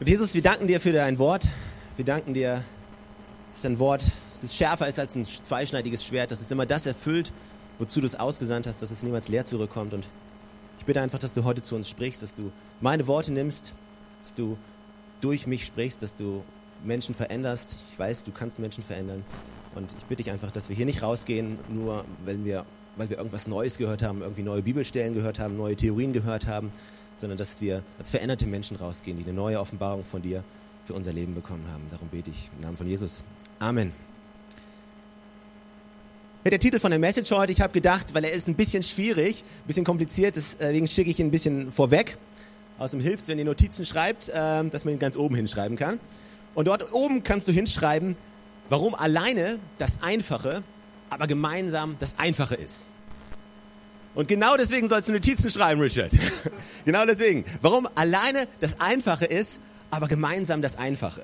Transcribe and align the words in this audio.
Und 0.00 0.08
Jesus, 0.08 0.34
wir 0.34 0.42
danken 0.42 0.68
dir 0.68 0.80
für 0.80 0.92
dein 0.92 1.18
Wort. 1.18 1.48
Wir 1.96 2.04
danken 2.04 2.32
dir, 2.32 2.62
dass 3.52 3.62
dein 3.62 3.78
Wort 3.80 4.04
dass 4.38 4.44
es 4.44 4.54
schärfer 4.54 4.86
ist 4.86 5.00
als 5.00 5.16
ein 5.16 5.24
zweischneidiges 5.24 6.04
Schwert, 6.04 6.30
dass 6.30 6.40
es 6.40 6.48
immer 6.52 6.64
das 6.64 6.86
erfüllt, 6.86 7.32
wozu 7.80 8.00
du 8.00 8.06
es 8.06 8.14
ausgesandt 8.14 8.68
hast, 8.68 8.80
dass 8.80 8.92
es 8.92 9.02
niemals 9.02 9.28
leer 9.28 9.44
zurückkommt. 9.44 9.94
Und 9.94 10.06
ich 10.78 10.84
bitte 10.84 11.00
einfach, 11.00 11.18
dass 11.18 11.34
du 11.34 11.42
heute 11.42 11.60
zu 11.60 11.74
uns 11.74 11.88
sprichst, 11.88 12.22
dass 12.22 12.34
du 12.34 12.52
meine 12.80 13.08
Worte 13.08 13.32
nimmst, 13.32 13.72
dass 14.22 14.34
du 14.34 14.56
durch 15.20 15.48
mich 15.48 15.66
sprichst, 15.66 16.04
dass 16.04 16.14
du 16.14 16.44
Menschen 16.84 17.16
veränderst. 17.16 17.84
Ich 17.90 17.98
weiß, 17.98 18.22
du 18.22 18.30
kannst 18.30 18.60
Menschen 18.60 18.84
verändern. 18.84 19.24
Und 19.74 19.92
ich 19.98 20.04
bitte 20.04 20.22
dich 20.22 20.32
einfach, 20.32 20.52
dass 20.52 20.68
wir 20.68 20.76
hier 20.76 20.86
nicht 20.86 21.02
rausgehen, 21.02 21.58
nur 21.68 22.04
weil 22.24 22.44
wir, 22.44 22.64
weil 22.94 23.10
wir 23.10 23.18
irgendwas 23.18 23.48
Neues 23.48 23.76
gehört 23.76 24.04
haben, 24.04 24.22
irgendwie 24.22 24.42
neue 24.42 24.62
Bibelstellen 24.62 25.14
gehört 25.14 25.40
haben, 25.40 25.56
neue 25.56 25.74
Theorien 25.74 26.12
gehört 26.12 26.46
haben, 26.46 26.70
sondern 27.18 27.38
dass 27.38 27.60
wir 27.60 27.82
als 27.98 28.10
veränderte 28.10 28.46
Menschen 28.46 28.76
rausgehen, 28.76 29.18
die 29.18 29.24
eine 29.24 29.32
neue 29.32 29.60
Offenbarung 29.60 30.04
von 30.04 30.22
dir 30.22 30.42
für 30.86 30.94
unser 30.94 31.12
Leben 31.12 31.34
bekommen 31.34 31.64
haben. 31.72 31.84
Darum 31.90 32.08
bete 32.08 32.30
ich 32.30 32.48
im 32.56 32.64
Namen 32.64 32.76
von 32.76 32.86
Jesus. 32.88 33.22
Amen. 33.58 33.92
Der 36.44 36.58
Titel 36.58 36.78
von 36.78 36.90
der 36.90 36.98
Message 36.98 37.30
heute, 37.30 37.52
ich 37.52 37.60
habe 37.60 37.74
gedacht, 37.74 38.14
weil 38.14 38.24
er 38.24 38.32
ist 38.32 38.48
ein 38.48 38.54
bisschen 38.54 38.82
schwierig, 38.82 39.44
ein 39.64 39.66
bisschen 39.66 39.84
kompliziert, 39.84 40.34
deswegen 40.34 40.86
schicke 40.86 41.10
ich 41.10 41.20
ihn 41.20 41.26
ein 41.26 41.30
bisschen 41.30 41.70
vorweg. 41.70 42.16
Außerdem 42.78 43.04
hilft 43.04 43.24
es, 43.24 43.28
wenn 43.28 43.38
ihr 43.38 43.44
Notizen 43.44 43.84
schreibt, 43.84 44.32
ähm, 44.32 44.70
dass 44.70 44.86
man 44.86 44.94
ihn 44.94 45.00
ganz 45.00 45.14
oben 45.16 45.34
hinschreiben 45.34 45.76
kann. 45.76 46.00
Und 46.54 46.66
dort 46.66 46.92
oben 46.94 47.22
kannst 47.22 47.48
du 47.48 47.52
hinschreiben, 47.52 48.16
warum 48.70 48.94
alleine 48.94 49.58
das 49.78 50.02
Einfache, 50.02 50.62
aber 51.10 51.26
gemeinsam 51.26 51.96
das 52.00 52.18
Einfache 52.18 52.54
ist. 52.54 52.86
Und 54.18 54.26
genau 54.26 54.56
deswegen 54.56 54.88
sollst 54.88 55.08
du 55.08 55.12
Notizen 55.12 55.48
schreiben, 55.48 55.80
Richard. 55.80 56.10
genau 56.84 57.06
deswegen. 57.06 57.44
Warum 57.62 57.88
alleine 57.94 58.48
das 58.58 58.80
Einfache 58.80 59.26
ist, 59.26 59.60
aber 59.92 60.08
gemeinsam 60.08 60.60
das 60.60 60.76
Einfache. 60.76 61.22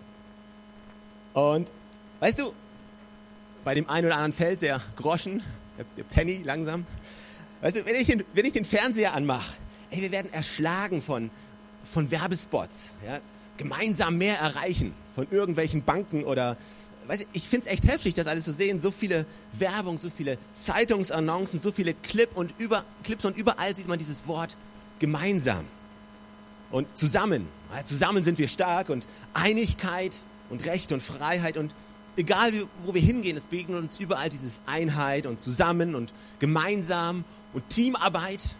Und 1.32 1.72
weißt 2.20 2.38
du, 2.38 2.52
bei 3.64 3.74
dem 3.74 3.90
einen 3.90 4.06
oder 4.06 4.14
anderen 4.14 4.32
fällt 4.32 4.62
der 4.62 4.80
Groschen, 4.94 5.42
der 5.96 6.04
Penny 6.04 6.42
langsam. 6.44 6.86
Weißt 7.62 7.78
du, 7.78 7.84
wenn 7.84 7.96
ich 7.96 8.06
den, 8.06 8.22
wenn 8.32 8.44
ich 8.44 8.52
den 8.52 8.64
Fernseher 8.64 9.12
anmache, 9.12 9.54
ey, 9.90 10.00
wir 10.00 10.12
werden 10.12 10.32
erschlagen 10.32 11.02
von, 11.02 11.30
von 11.82 12.12
Werbespots. 12.12 12.92
Ja? 13.04 13.18
Gemeinsam 13.56 14.18
mehr 14.18 14.38
erreichen 14.38 14.94
von 15.16 15.26
irgendwelchen 15.32 15.82
Banken 15.82 16.22
oder 16.22 16.56
weißt 17.06 17.22
du, 17.22 17.26
ich 17.32 17.48
finde 17.48 17.66
es 17.66 17.72
echt 17.72 17.86
heftig, 17.86 18.14
das 18.14 18.26
alles 18.26 18.44
zu 18.44 18.52
sehen. 18.52 18.80
So 18.80 18.90
viele 18.90 19.26
Werbung, 19.52 19.98
so 19.98 20.10
viele 20.10 20.38
Zeitungsannoncen, 20.52 21.60
so 21.60 21.72
viele 21.72 21.94
Clip 21.94 22.30
und 22.34 22.54
über, 22.58 22.84
Clips 23.02 23.24
und 23.24 23.36
überall 23.36 23.74
sieht 23.76 23.88
man 23.88 23.98
dieses 23.98 24.26
Wort 24.26 24.56
gemeinsam. 24.98 25.64
Und 26.70 26.96
zusammen. 26.96 27.48
Zusammen 27.84 28.24
sind 28.24 28.38
wir 28.38 28.48
stark 28.48 28.88
und 28.88 29.06
Einigkeit 29.32 30.22
und 30.50 30.64
Recht 30.66 30.92
und 30.92 31.02
Freiheit 31.02 31.56
und 31.56 31.74
egal 32.16 32.52
wo 32.84 32.94
wir 32.94 33.00
hingehen, 33.00 33.36
es 33.36 33.46
begegnet 33.46 33.78
uns 33.78 33.98
überall 33.98 34.28
dieses 34.28 34.60
Einheit 34.66 35.26
und 35.26 35.40
zusammen 35.40 35.94
und 35.94 36.12
gemeinsam 36.38 37.24
und 37.52 37.68
Teamarbeit. 37.68 38.54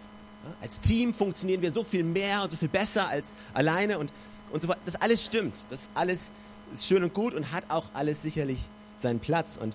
Als 0.60 0.80
Team 0.80 1.14
funktionieren 1.14 1.62
wir 1.62 1.72
so 1.72 1.84
viel 1.84 2.04
mehr 2.04 2.42
und 2.42 2.50
so 2.50 2.56
viel 2.56 2.68
besser 2.68 3.08
als 3.08 3.34
alleine 3.54 3.98
und, 3.98 4.10
und 4.50 4.62
so 4.62 4.68
weiter. 4.68 4.80
Das 4.84 4.96
alles 4.96 5.24
stimmt. 5.24 5.56
Das 5.70 5.88
alles 5.94 6.30
ist 6.72 6.86
schön 6.86 7.04
und 7.04 7.14
gut 7.14 7.34
und 7.34 7.52
hat 7.52 7.64
auch 7.68 7.86
alles 7.94 8.22
sicherlich 8.22 8.60
seinen 8.98 9.20
Platz. 9.20 9.56
Und 9.56 9.74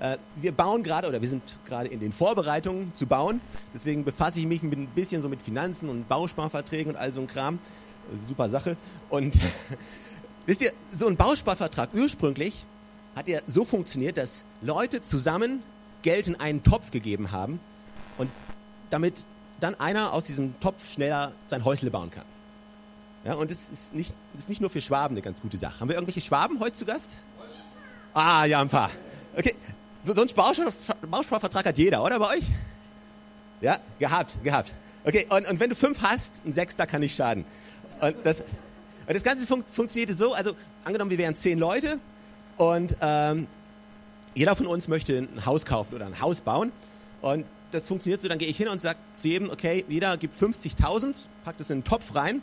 äh, 0.00 0.16
wir 0.36 0.52
bauen 0.52 0.82
gerade 0.82 1.08
oder 1.08 1.20
wir 1.20 1.28
sind 1.28 1.42
gerade 1.66 1.88
in 1.88 2.00
den 2.00 2.12
Vorbereitungen 2.12 2.92
zu 2.94 3.06
bauen. 3.06 3.40
Deswegen 3.74 4.04
befasse 4.04 4.40
ich 4.40 4.46
mich 4.46 4.62
ein 4.62 4.86
bisschen 4.94 5.22
so 5.22 5.28
mit 5.28 5.42
Finanzen 5.42 5.88
und 5.88 6.08
Bausparverträgen 6.08 6.94
und 6.94 6.98
all 6.98 7.12
so 7.12 7.20
ein 7.20 7.26
Kram. 7.26 7.58
Super 8.26 8.48
Sache. 8.48 8.76
Und 9.08 9.38
wisst 10.46 10.62
ihr, 10.62 10.72
so 10.96 11.06
ein 11.06 11.16
Bausparvertrag 11.16 11.90
ursprünglich 11.94 12.64
hat 13.14 13.28
ja 13.28 13.40
so 13.46 13.64
funktioniert, 13.64 14.16
dass 14.16 14.44
Leute 14.62 15.02
zusammen 15.02 15.62
Geld 16.02 16.28
in 16.28 16.40
einen 16.40 16.62
Topf 16.62 16.90
gegeben 16.90 17.32
haben 17.32 17.60
und 18.16 18.30
damit 18.88 19.24
dann 19.60 19.78
einer 19.78 20.12
aus 20.12 20.24
diesem 20.24 20.58
Topf 20.60 20.90
schneller 20.90 21.32
sein 21.46 21.64
Häusle 21.64 21.90
bauen 21.90 22.10
kann. 22.10 22.24
Ja, 23.24 23.34
und 23.34 23.50
das 23.50 23.68
ist, 23.68 23.94
nicht, 23.94 24.14
das 24.32 24.42
ist 24.42 24.48
nicht 24.48 24.60
nur 24.60 24.70
für 24.70 24.80
Schwaben 24.80 25.14
eine 25.14 25.22
ganz 25.22 25.42
gute 25.42 25.58
Sache. 25.58 25.80
Haben 25.80 25.88
wir 25.88 25.96
irgendwelche 25.96 26.22
Schwaben 26.22 26.58
heute 26.58 26.76
zu 26.76 26.86
Gast? 26.86 27.10
Ah, 28.14 28.44
ja, 28.46 28.60
ein 28.60 28.68
paar. 28.68 28.90
Okay, 29.36 29.54
so, 30.02 30.14
so 30.14 30.22
einen 30.22 31.10
Bausparvertrag 31.10 31.66
hat 31.66 31.78
jeder, 31.78 32.02
oder 32.02 32.18
bei 32.18 32.36
euch? 32.36 32.44
Ja, 33.60 33.78
gehabt, 33.98 34.42
gehabt. 34.42 34.72
Okay, 35.04 35.26
und, 35.28 35.46
und 35.46 35.60
wenn 35.60 35.68
du 35.68 35.76
fünf 35.76 36.00
hast, 36.00 36.42
ein 36.46 36.54
Sechster 36.54 36.86
kann 36.86 37.00
nicht 37.00 37.14
schaden. 37.14 37.44
Und 38.00 38.16
das, 38.24 38.40
und 38.40 39.14
das 39.14 39.22
Ganze 39.22 39.46
fun 39.46 39.64
funktionierte 39.66 40.14
so, 40.14 40.32
also 40.32 40.54
angenommen, 40.84 41.10
wir 41.10 41.18
wären 41.18 41.36
zehn 41.36 41.58
Leute 41.58 41.98
und 42.56 42.96
ähm, 43.02 43.46
jeder 44.34 44.56
von 44.56 44.66
uns 44.66 44.88
möchte 44.88 45.18
ein 45.18 45.44
Haus 45.44 45.66
kaufen 45.66 45.94
oder 45.94 46.06
ein 46.06 46.20
Haus 46.20 46.40
bauen. 46.40 46.72
Und 47.20 47.44
das 47.72 47.86
funktioniert 47.86 48.22
so, 48.22 48.28
dann 48.28 48.38
gehe 48.38 48.48
ich 48.48 48.56
hin 48.56 48.68
und 48.68 48.80
sage 48.80 48.98
zu 49.14 49.28
jedem, 49.28 49.50
okay, 49.50 49.84
jeder 49.88 50.16
gibt 50.16 50.34
50.000, 50.34 51.26
packt 51.44 51.60
es 51.60 51.68
in 51.68 51.74
einen 51.74 51.84
Topf 51.84 52.14
rein 52.14 52.40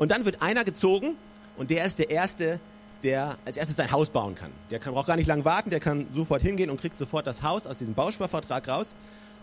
und 0.00 0.10
dann 0.10 0.24
wird 0.24 0.40
einer 0.40 0.64
gezogen 0.64 1.14
und 1.58 1.68
der 1.68 1.84
ist 1.84 1.98
der 1.98 2.08
Erste, 2.08 2.58
der 3.02 3.36
als 3.44 3.58
erstes 3.58 3.76
sein 3.76 3.92
Haus 3.92 4.08
bauen 4.08 4.34
kann. 4.34 4.50
Der 4.70 4.78
kann, 4.78 4.94
braucht 4.94 5.06
gar 5.06 5.16
nicht 5.16 5.26
lange 5.26 5.44
warten, 5.44 5.68
der 5.68 5.78
kann 5.78 6.06
sofort 6.14 6.40
hingehen 6.40 6.70
und 6.70 6.80
kriegt 6.80 6.96
sofort 6.96 7.26
das 7.26 7.42
Haus 7.42 7.66
aus 7.66 7.76
diesem 7.76 7.92
Bausparvertrag 7.92 8.66
raus. 8.66 8.94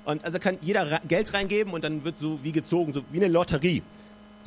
Und 0.03 0.25
also 0.25 0.40
kann 0.40 0.57
jeder 0.62 1.00
Geld 1.07 1.31
reingeben 1.34 1.73
und 1.73 1.84
dann 1.84 2.03
wird 2.03 2.19
so 2.19 2.40
wie 2.41 2.51
gezogen, 2.51 2.91
so 2.91 3.03
wie 3.12 3.17
eine 3.17 3.28
Lotterie. 3.28 3.84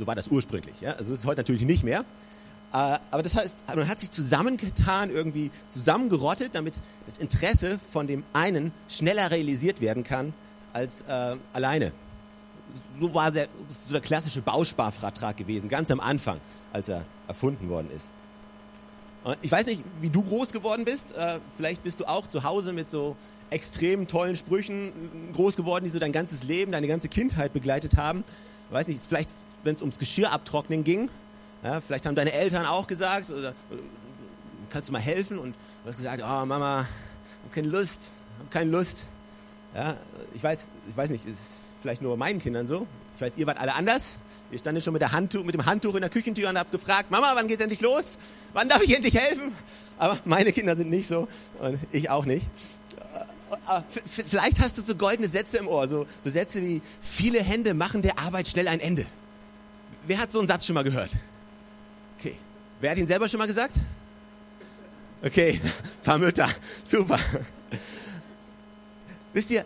So 0.01 0.07
war 0.09 0.17
das 0.17 0.27
ursprünglich. 0.27 0.75
Ja? 0.81 0.95
Also 0.95 1.15
ist 1.15 1.25
heute 1.25 1.43
natürlich 1.43 1.63
nicht 1.63 1.85
mehr. 1.85 2.01
Äh, 2.01 2.99
aber 3.11 3.23
das 3.23 3.37
heißt, 3.37 3.59
man 3.69 3.89
hat 3.89 4.01
sich 4.01 4.11
zusammengetan, 4.11 5.11
irgendwie 5.11 5.53
zusammengerottet, 5.71 6.57
damit 6.57 6.81
das 7.07 7.19
Interesse 7.19 7.79
von 7.93 8.09
dem 8.09 8.25
einen 8.33 8.73
schneller 8.89 9.31
realisiert 9.31 9.81
werden 9.81 10.03
kann 10.03 10.35
als 10.73 11.03
äh, 11.03 11.37
alleine 11.53 11.93
so 13.01 13.15
war 13.15 13.31
der, 13.31 13.49
so 13.69 13.93
der 13.93 14.01
klassische 14.01 14.41
Bausparvertrag 14.41 15.37
gewesen, 15.37 15.69
ganz 15.69 15.91
am 15.91 16.01
Anfang, 16.01 16.39
als 16.73 16.89
er 16.89 17.05
erfunden 17.29 17.69
worden 17.69 17.89
ist. 17.95 18.13
Ich 19.43 19.53
weiß 19.53 19.67
nicht, 19.67 19.85
wie 20.01 20.09
du 20.09 20.23
groß 20.23 20.53
geworden 20.53 20.85
bist. 20.85 21.13
Äh, 21.13 21.39
vielleicht 21.57 21.83
bist 21.83 22.01
du 22.01 22.09
auch 22.09 22.27
zu 22.27 22.43
Hause 22.43 22.73
mit 22.73 22.91
so 22.91 23.17
extrem 23.51 24.07
tollen 24.07 24.37
Sprüchen 24.37 24.93
groß 25.35 25.57
geworden, 25.57 25.85
die 25.85 25.91
so 25.91 25.99
dein 25.99 26.13
ganzes 26.13 26.45
Leben, 26.45 26.73
deine 26.73 26.89
ganze 26.89 27.09
Kindheit 27.09 27.53
begleitet 27.53 27.97
haben. 27.97 28.25
Ich 28.69 28.75
weiß 28.75 28.89
nicht, 28.89 29.01
vielleicht, 29.07 29.31
wenn 29.63 29.75
es 29.75 29.83
ums 29.83 29.99
Geschirr 29.99 30.33
abtrocknen 30.33 30.85
ging, 30.85 31.11
ja, 31.63 31.81
vielleicht 31.81 32.07
haben 32.07 32.15
deine 32.15 32.33
Eltern 32.33 32.65
auch 32.65 32.87
gesagt, 32.87 33.31
oder, 33.31 33.55
kannst 34.71 34.89
du 34.89 34.93
mal 34.93 35.01
helfen? 35.01 35.39
Und 35.39 35.55
du 35.85 35.89
hast 35.89 35.97
gesagt, 35.97 36.23
oh 36.23 36.47
Mama, 36.47 36.81
ich 36.81 37.51
habe 37.51 37.55
keine 37.55 37.69
Lust, 37.69 38.01
habe 38.39 38.49
keine 38.51 38.71
Lust. 38.71 39.05
Ja, 39.75 39.97
ich 40.35 40.43
weiß, 40.43 40.69
ich 40.89 40.97
weiß 40.97 41.11
nicht, 41.11 41.27
es 41.27 41.61
vielleicht 41.81 42.03
nur 42.03 42.17
meinen 42.17 42.41
Kindern 42.41 42.67
so. 42.67 42.87
Ich 43.17 43.23
weiß, 43.23 43.33
ihr 43.37 43.47
wart 43.47 43.59
alle 43.59 43.75
anders. 43.75 44.19
Ihr 44.51 44.59
standet 44.59 44.83
schon 44.83 44.93
mit, 44.93 45.03
Handtuch, 45.13 45.45
mit 45.45 45.55
dem 45.55 45.65
Handtuch 45.65 45.95
in 45.95 46.01
der 46.01 46.11
Küchentür 46.11 46.49
und 46.49 46.59
habt 46.59 46.73
gefragt, 46.73 47.11
Mama, 47.11 47.33
wann 47.35 47.47
geht's 47.47 47.63
endlich 47.63 47.81
los? 47.81 48.19
Wann 48.53 48.69
darf 48.69 48.83
ich 48.83 48.95
endlich 48.95 49.15
helfen? 49.15 49.53
Aber 49.99 50.19
meine 50.25 50.53
Kinder 50.53 50.77
sind 50.77 50.91
nicht 50.91 51.07
so 51.07 51.29
und 51.61 51.79
ich 51.93 52.11
auch 52.11 52.25
nicht. 52.25 52.47
Äh, 53.69 53.79
äh, 53.79 53.83
vielleicht 54.07 54.61
hast 54.61 54.79
du 54.79 54.83
so 54.83 54.95
goldene 54.95 55.29
Sätze 55.29 55.59
im 55.59 55.69
Ohr, 55.69 55.87
so, 55.89 56.07
so 56.23 56.31
Sätze 56.31 56.63
wie, 56.63 56.83
viele 57.01 57.43
Hände 57.43 57.75
machen 57.75 58.03
der 58.03 58.19
Arbeit 58.19 58.49
schnell 58.49 58.67
ein 58.67 58.81
Ende. 58.81 59.07
Wer 60.07 60.19
hat 60.19 60.33
so 60.33 60.39
einen 60.39 60.49
Satz 60.49 60.67
schon 60.67 60.75
mal 60.75 60.85
gehört? 60.85 61.11
Okay. 62.19 62.35
Wer 62.81 62.93
hat 62.93 62.99
ihn 62.99 63.07
selber 63.07 63.29
schon 63.29 63.39
mal 63.39 63.47
gesagt? 63.47 63.75
Okay, 65.23 65.61
ein 65.63 66.03
paar 66.03 66.19
Mütter. 66.19 66.49
Super. 66.85 67.19
Wisst 69.33 69.51
ihr, 69.51 69.65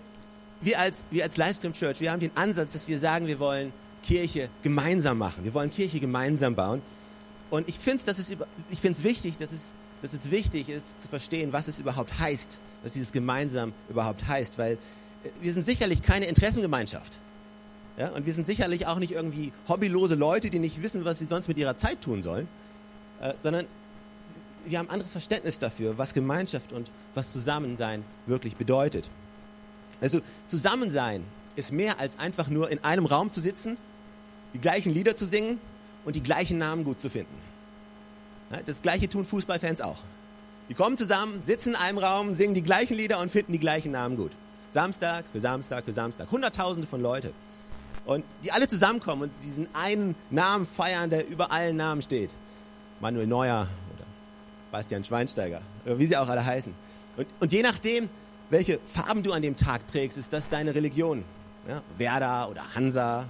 wir 0.65 0.81
als, 0.81 1.07
wir 1.11 1.25
als 1.25 1.37
Livestream 1.37 1.73
Church, 1.73 2.01
wir 2.01 2.11
haben 2.11 2.21
den 2.21 2.37
Ansatz, 2.37 2.73
dass 2.73 2.89
wir 2.89 2.99
sagen, 2.99 3.27
wir 3.27 3.39
wollen 3.39 3.73
Kirche 4.03 4.49
gemeinsam 4.63 5.19
machen. 5.19 5.45
Wir 5.45 5.55
wollen 5.55 5.71
Kirche 5.71 6.01
gemeinsam 6.01 6.55
bauen. 6.55 6.83
Und 7.51 7.69
ich 7.69 7.79
finde 7.79 8.11
es 8.11 8.31
ich 8.71 8.81
find's 8.81 9.05
wichtig, 9.05 9.37
dass 9.39 9.53
es, 9.53 9.73
dass 10.03 10.13
es 10.13 10.31
wichtig 10.31 10.69
ist, 10.69 11.03
zu 11.03 11.09
verstehen, 11.09 11.53
was 11.53 11.69
es 11.69 11.79
überhaupt 11.79 12.19
heißt, 12.19 12.59
was 12.83 12.93
dieses 12.93 13.13
gemeinsam 13.13 13.73
überhaupt 13.89 14.27
heißt. 14.27 14.59
Weil 14.59 14.73
äh, 14.73 15.31
wir 15.41 15.53
sind 15.53 15.67
sicherlich 15.67 16.03
keine 16.03 16.27
Interessengemeinschaft. 16.27 17.19
Ja? 17.99 18.09
Und 18.09 18.27
wir 18.27 18.35
sind 18.35 18.47
sicherlich 18.47 18.87
auch 18.87 18.99
nicht 18.99 19.13
irgendwie 19.13 19.53
hobbylose 19.69 20.15
Leute, 20.15 20.51
die 20.51 20.59
nicht 20.59 20.83
wissen, 20.83 21.05
was 21.05 21.19
sie 21.19 21.27
sonst 21.27 21.49
mit 21.49 21.59
ihrer 21.59 21.77
Zeit 21.77 22.01
tun 22.01 22.23
sollen. 22.23 22.49
Äh, 23.21 23.35
sondern 23.43 23.67
wir 24.67 24.79
haben 24.79 24.89
anderes 24.89 25.13
Verständnis 25.13 25.59
dafür, 25.59 25.99
was 25.99 26.15
Gemeinschaft 26.15 26.73
und 26.73 26.91
was 27.15 27.31
Zusammensein 27.33 28.03
wirklich 28.27 28.57
bedeutet. 28.57 29.11
Also 30.05 30.21
Zusammensein 30.49 31.25
ist 31.57 31.73
mehr 31.73 31.99
als 31.99 32.19
einfach 32.19 32.49
nur 32.49 32.71
in 32.71 32.85
einem 32.85 33.07
Raum 33.07 33.33
zu 33.33 33.41
sitzen, 33.41 33.79
die 34.53 34.59
gleichen 34.59 34.93
Lieder 34.93 35.17
zu 35.17 35.25
singen 35.25 35.59
und 36.05 36.15
die 36.15 36.23
gleichen 36.23 36.59
Namen 36.59 36.85
gut 36.85 37.01
zu 37.01 37.09
finden. 37.09 37.35
Das 38.67 38.83
gleiche 38.83 39.09
tun 39.09 39.25
Fußballfans 39.25 39.81
auch. 39.81 39.97
Die 40.69 40.75
kommen 40.75 40.99
zusammen, 40.99 41.41
sitzen 41.41 41.71
in 41.71 41.77
einem 41.77 41.97
Raum, 41.97 42.35
singen 42.35 42.53
die 42.53 42.63
gleichen 42.63 42.95
Lieder 42.95 43.19
und 43.19 43.31
finden 43.31 43.53
die 43.53 43.59
gleichen 43.59 43.93
Namen 43.93 44.19
gut. 44.19 44.33
Samstag 44.73 45.25
für 45.33 45.41
Samstag 45.41 45.87
für 45.87 45.95
Samstag. 45.95 46.31
Hunderttausende 46.31 46.87
von 46.87 47.01
Leute. 47.01 47.33
Und 48.05 48.25
die 48.43 48.53
alle 48.53 48.69
zusammenkommen 48.69 49.23
und 49.23 49.31
diesen 49.43 49.67
einen 49.75 50.15
Namen 50.29 50.67
feiern, 50.67 51.09
der 51.09 51.27
über 51.27 51.51
allen 51.51 51.79
Namen 51.79 52.03
steht. 52.03 52.29
Manuel 53.01 53.27
Neuer 53.27 53.69
oder 53.95 54.05
Bastian 54.71 55.03
Schweinsteiger 55.03 55.63
oder 55.87 55.99
wie 55.99 56.07
sie 56.07 56.17
auch 56.19 56.29
alle 56.29 56.45
heißen. 56.45 56.75
Und, 57.17 57.27
und 57.41 57.53
je 57.53 57.63
nachdem, 57.63 58.11
welche 58.51 58.79
Farben 58.87 59.23
du 59.23 59.33
an 59.33 59.43
dem 59.43 59.57
Tag 59.57 59.87
trägst, 59.87 60.19
ist 60.19 60.33
das 60.33 60.49
deine 60.49 60.75
Religion. 60.75 61.25
Ja? 61.69 61.83
Werder 61.99 62.49
oder 62.51 62.63
Hansa, 62.75 63.25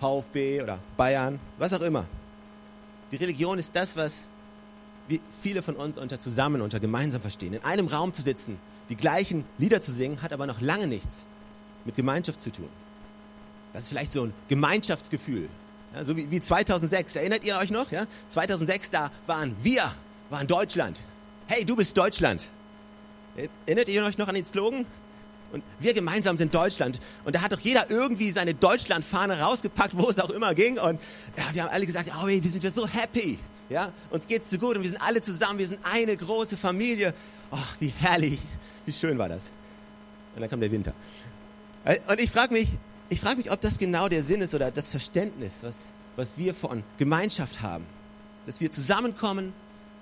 VfB 0.00 0.62
oder 0.62 0.78
Bayern, 0.96 1.38
was 1.58 1.72
auch 1.72 1.80
immer. 1.80 2.04
Die 3.12 3.16
Religion 3.16 3.58
ist 3.58 3.74
das, 3.74 3.96
was 3.96 4.24
viele 5.40 5.62
von 5.62 5.76
uns 5.76 5.98
unter 5.98 6.20
zusammen, 6.20 6.60
unter 6.60 6.78
gemeinsam 6.80 7.20
verstehen. 7.20 7.54
In 7.54 7.64
einem 7.64 7.88
Raum 7.88 8.12
zu 8.12 8.22
sitzen, 8.22 8.58
die 8.88 8.96
gleichen 8.96 9.44
Lieder 9.58 9.82
zu 9.82 9.92
singen, 9.92 10.22
hat 10.22 10.32
aber 10.32 10.46
noch 10.46 10.60
lange 10.60 10.86
nichts 10.86 11.24
mit 11.84 11.96
Gemeinschaft 11.96 12.40
zu 12.40 12.50
tun. 12.50 12.68
Das 13.72 13.82
ist 13.82 13.88
vielleicht 13.88 14.12
so 14.12 14.24
ein 14.24 14.32
Gemeinschaftsgefühl. 14.48 15.48
Ja, 15.94 16.04
so 16.04 16.16
wie, 16.16 16.30
wie 16.30 16.40
2006. 16.40 17.16
Erinnert 17.16 17.44
ihr 17.44 17.56
euch 17.56 17.70
noch? 17.70 17.90
Ja? 17.90 18.06
2006, 18.30 18.90
da 18.90 19.10
waren 19.26 19.56
wir, 19.62 19.92
waren 20.28 20.46
Deutschland. 20.46 21.00
Hey, 21.46 21.64
du 21.64 21.76
bist 21.76 21.96
Deutschland. 21.96 22.48
Erinnert 23.66 23.88
ihr 23.88 24.04
euch 24.04 24.18
noch 24.18 24.28
an 24.28 24.34
den 24.34 24.46
Slogan? 24.46 24.86
Und 25.52 25.64
wir 25.80 25.94
gemeinsam 25.94 26.36
sind 26.36 26.54
Deutschland. 26.54 27.00
Und 27.24 27.34
da 27.34 27.42
hat 27.42 27.52
doch 27.52 27.58
jeder 27.58 27.90
irgendwie 27.90 28.30
seine 28.30 28.54
Deutschlandfahne 28.54 29.40
rausgepackt, 29.40 29.96
wo 29.96 30.08
es 30.08 30.18
auch 30.20 30.30
immer 30.30 30.54
ging. 30.54 30.78
Und 30.78 31.00
ja, 31.36 31.44
wir 31.52 31.62
haben 31.64 31.70
alle 31.70 31.86
gesagt, 31.86 32.10
oh, 32.22 32.26
wir 32.26 32.40
sind 32.42 32.62
wir 32.62 32.70
so 32.70 32.86
happy. 32.86 33.38
Ja, 33.68 33.92
uns 34.10 34.26
geht's 34.26 34.50
so 34.50 34.58
gut 34.58 34.76
und 34.76 34.82
wir 34.82 34.90
sind 34.90 35.00
alle 35.00 35.22
zusammen. 35.22 35.58
Wir 35.58 35.68
sind 35.68 35.80
eine 35.84 36.16
große 36.16 36.56
Familie. 36.56 37.14
Ach, 37.50 37.76
wie 37.80 37.92
herrlich, 37.98 38.40
wie 38.86 38.92
schön 38.92 39.18
war 39.18 39.28
das. 39.28 39.44
Und 40.34 40.42
dann 40.42 40.50
kam 40.50 40.60
der 40.60 40.70
Winter. 40.70 40.92
Und 42.08 42.20
ich 42.20 42.30
frage 42.30 42.52
mich, 42.52 42.68
ich 43.08 43.22
mich, 43.36 43.50
ob 43.50 43.60
das 43.60 43.78
genau 43.78 44.08
der 44.08 44.22
Sinn 44.22 44.40
ist 44.42 44.54
oder 44.54 44.70
das 44.70 44.88
Verständnis, 44.88 45.58
was, 45.62 45.76
was 46.16 46.38
wir 46.38 46.54
von 46.54 46.84
Gemeinschaft 46.98 47.60
haben. 47.60 47.84
Dass 48.46 48.60
wir 48.60 48.70
zusammenkommen, 48.70 49.52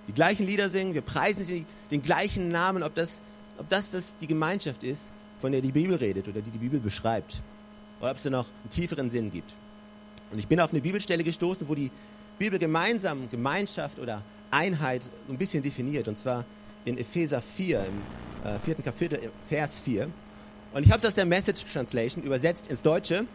die 0.09 0.15
gleichen 0.15 0.47
Lieder 0.47 0.71
singen, 0.71 0.95
wir 0.95 1.03
preisen 1.03 1.47
die, 1.47 1.65
den 1.91 2.03
gleichen 2.03 2.49
Namen, 2.49 2.83
ob 2.83 2.95
das, 2.95 3.21
ob 3.59 3.69
das, 3.69 3.91
das 3.91 4.17
die 4.17 4.27
Gemeinschaft 4.27 4.83
ist, 4.83 5.11
von 5.41 5.53
der 5.53 5.61
die 5.61 5.71
Bibel 5.71 5.97
redet 5.97 6.27
oder 6.27 6.41
die 6.41 6.51
die 6.51 6.59
Bibel 6.59 6.81
beschreibt. 6.81 7.41
Oder 8.01 8.11
ob 8.11 8.17
es 8.17 8.23
da 8.23 8.31
noch 8.31 8.47
einen 8.63 8.71
tieferen 8.71 9.11
Sinn 9.11 9.31
gibt. 9.31 9.53
Und 10.31 10.39
ich 10.39 10.49
bin 10.49 10.61
auf 10.61 10.73
eine 10.73 10.81
Bibelstelle 10.81 11.23
gestoßen, 11.25 11.69
wo 11.69 11.75
die 11.75 11.91
Bibel 12.39 12.59
gemeinsam 12.59 13.31
Gemeinschaft 13.31 13.99
oder 13.99 14.23
Einheit 14.51 15.03
so 15.03 15.33
ein 15.33 15.39
bisschen 15.39 15.63
definiert. 15.63 16.09
Und 16.09 16.17
zwar 16.19 16.45
in 16.85 16.99
Epheser 16.99 17.43
4, 17.43 17.81
im 17.81 18.49
äh, 18.51 18.59
vierten 18.59 18.83
Kapitel, 18.83 19.19
Vers 19.47 19.79
4. 19.79 20.09
Und 20.73 20.87
ich 20.87 20.91
habe 20.91 21.01
es 21.01 21.07
aus 21.07 21.15
der 21.15 21.27
Message 21.27 21.65
Translation 21.71 22.23
übersetzt 22.23 22.69
ins 22.69 22.83
Deutsche. 22.83 23.27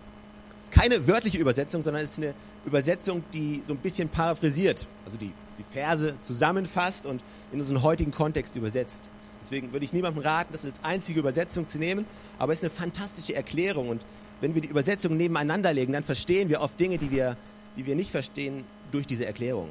Es 0.59 0.65
ist 0.65 0.71
keine 0.71 1.07
wörtliche 1.07 1.37
Übersetzung, 1.37 1.81
sondern 1.81 2.03
es 2.03 2.11
ist 2.11 2.19
eine 2.19 2.33
Übersetzung, 2.65 3.23
die 3.33 3.61
so 3.67 3.73
ein 3.73 3.79
bisschen 3.79 4.07
paraphrasiert, 4.07 4.87
also 5.05 5.17
die, 5.17 5.31
die 5.57 5.63
Verse 5.71 6.15
zusammenfasst 6.21 7.05
und 7.05 7.23
in 7.51 7.59
unseren 7.59 7.81
heutigen 7.81 8.11
Kontext 8.11 8.55
übersetzt. 8.55 9.09
Deswegen 9.43 9.73
würde 9.73 9.85
ich 9.85 9.93
niemandem 9.93 10.23
raten, 10.23 10.53
das 10.53 10.63
als 10.63 10.83
einzige 10.83 11.19
Übersetzung 11.19 11.67
zu 11.67 11.77
nehmen, 11.77 12.05
aber 12.39 12.53
es 12.53 12.59
ist 12.59 12.63
eine 12.63 12.71
fantastische 12.71 13.35
Erklärung. 13.35 13.89
Und 13.89 14.05
wenn 14.41 14.55
wir 14.55 14.61
die 14.61 14.69
Übersetzungen 14.69 15.17
nebeneinander 15.17 15.73
legen, 15.73 15.93
dann 15.93 16.03
verstehen 16.03 16.49
wir 16.49 16.61
oft 16.61 16.79
Dinge, 16.79 16.97
die 16.97 17.11
wir, 17.11 17.35
die 17.75 17.85
wir 17.85 17.95
nicht 17.95 18.11
verstehen 18.11 18.63
durch 18.91 19.05
diese 19.05 19.25
Erklärung. 19.25 19.69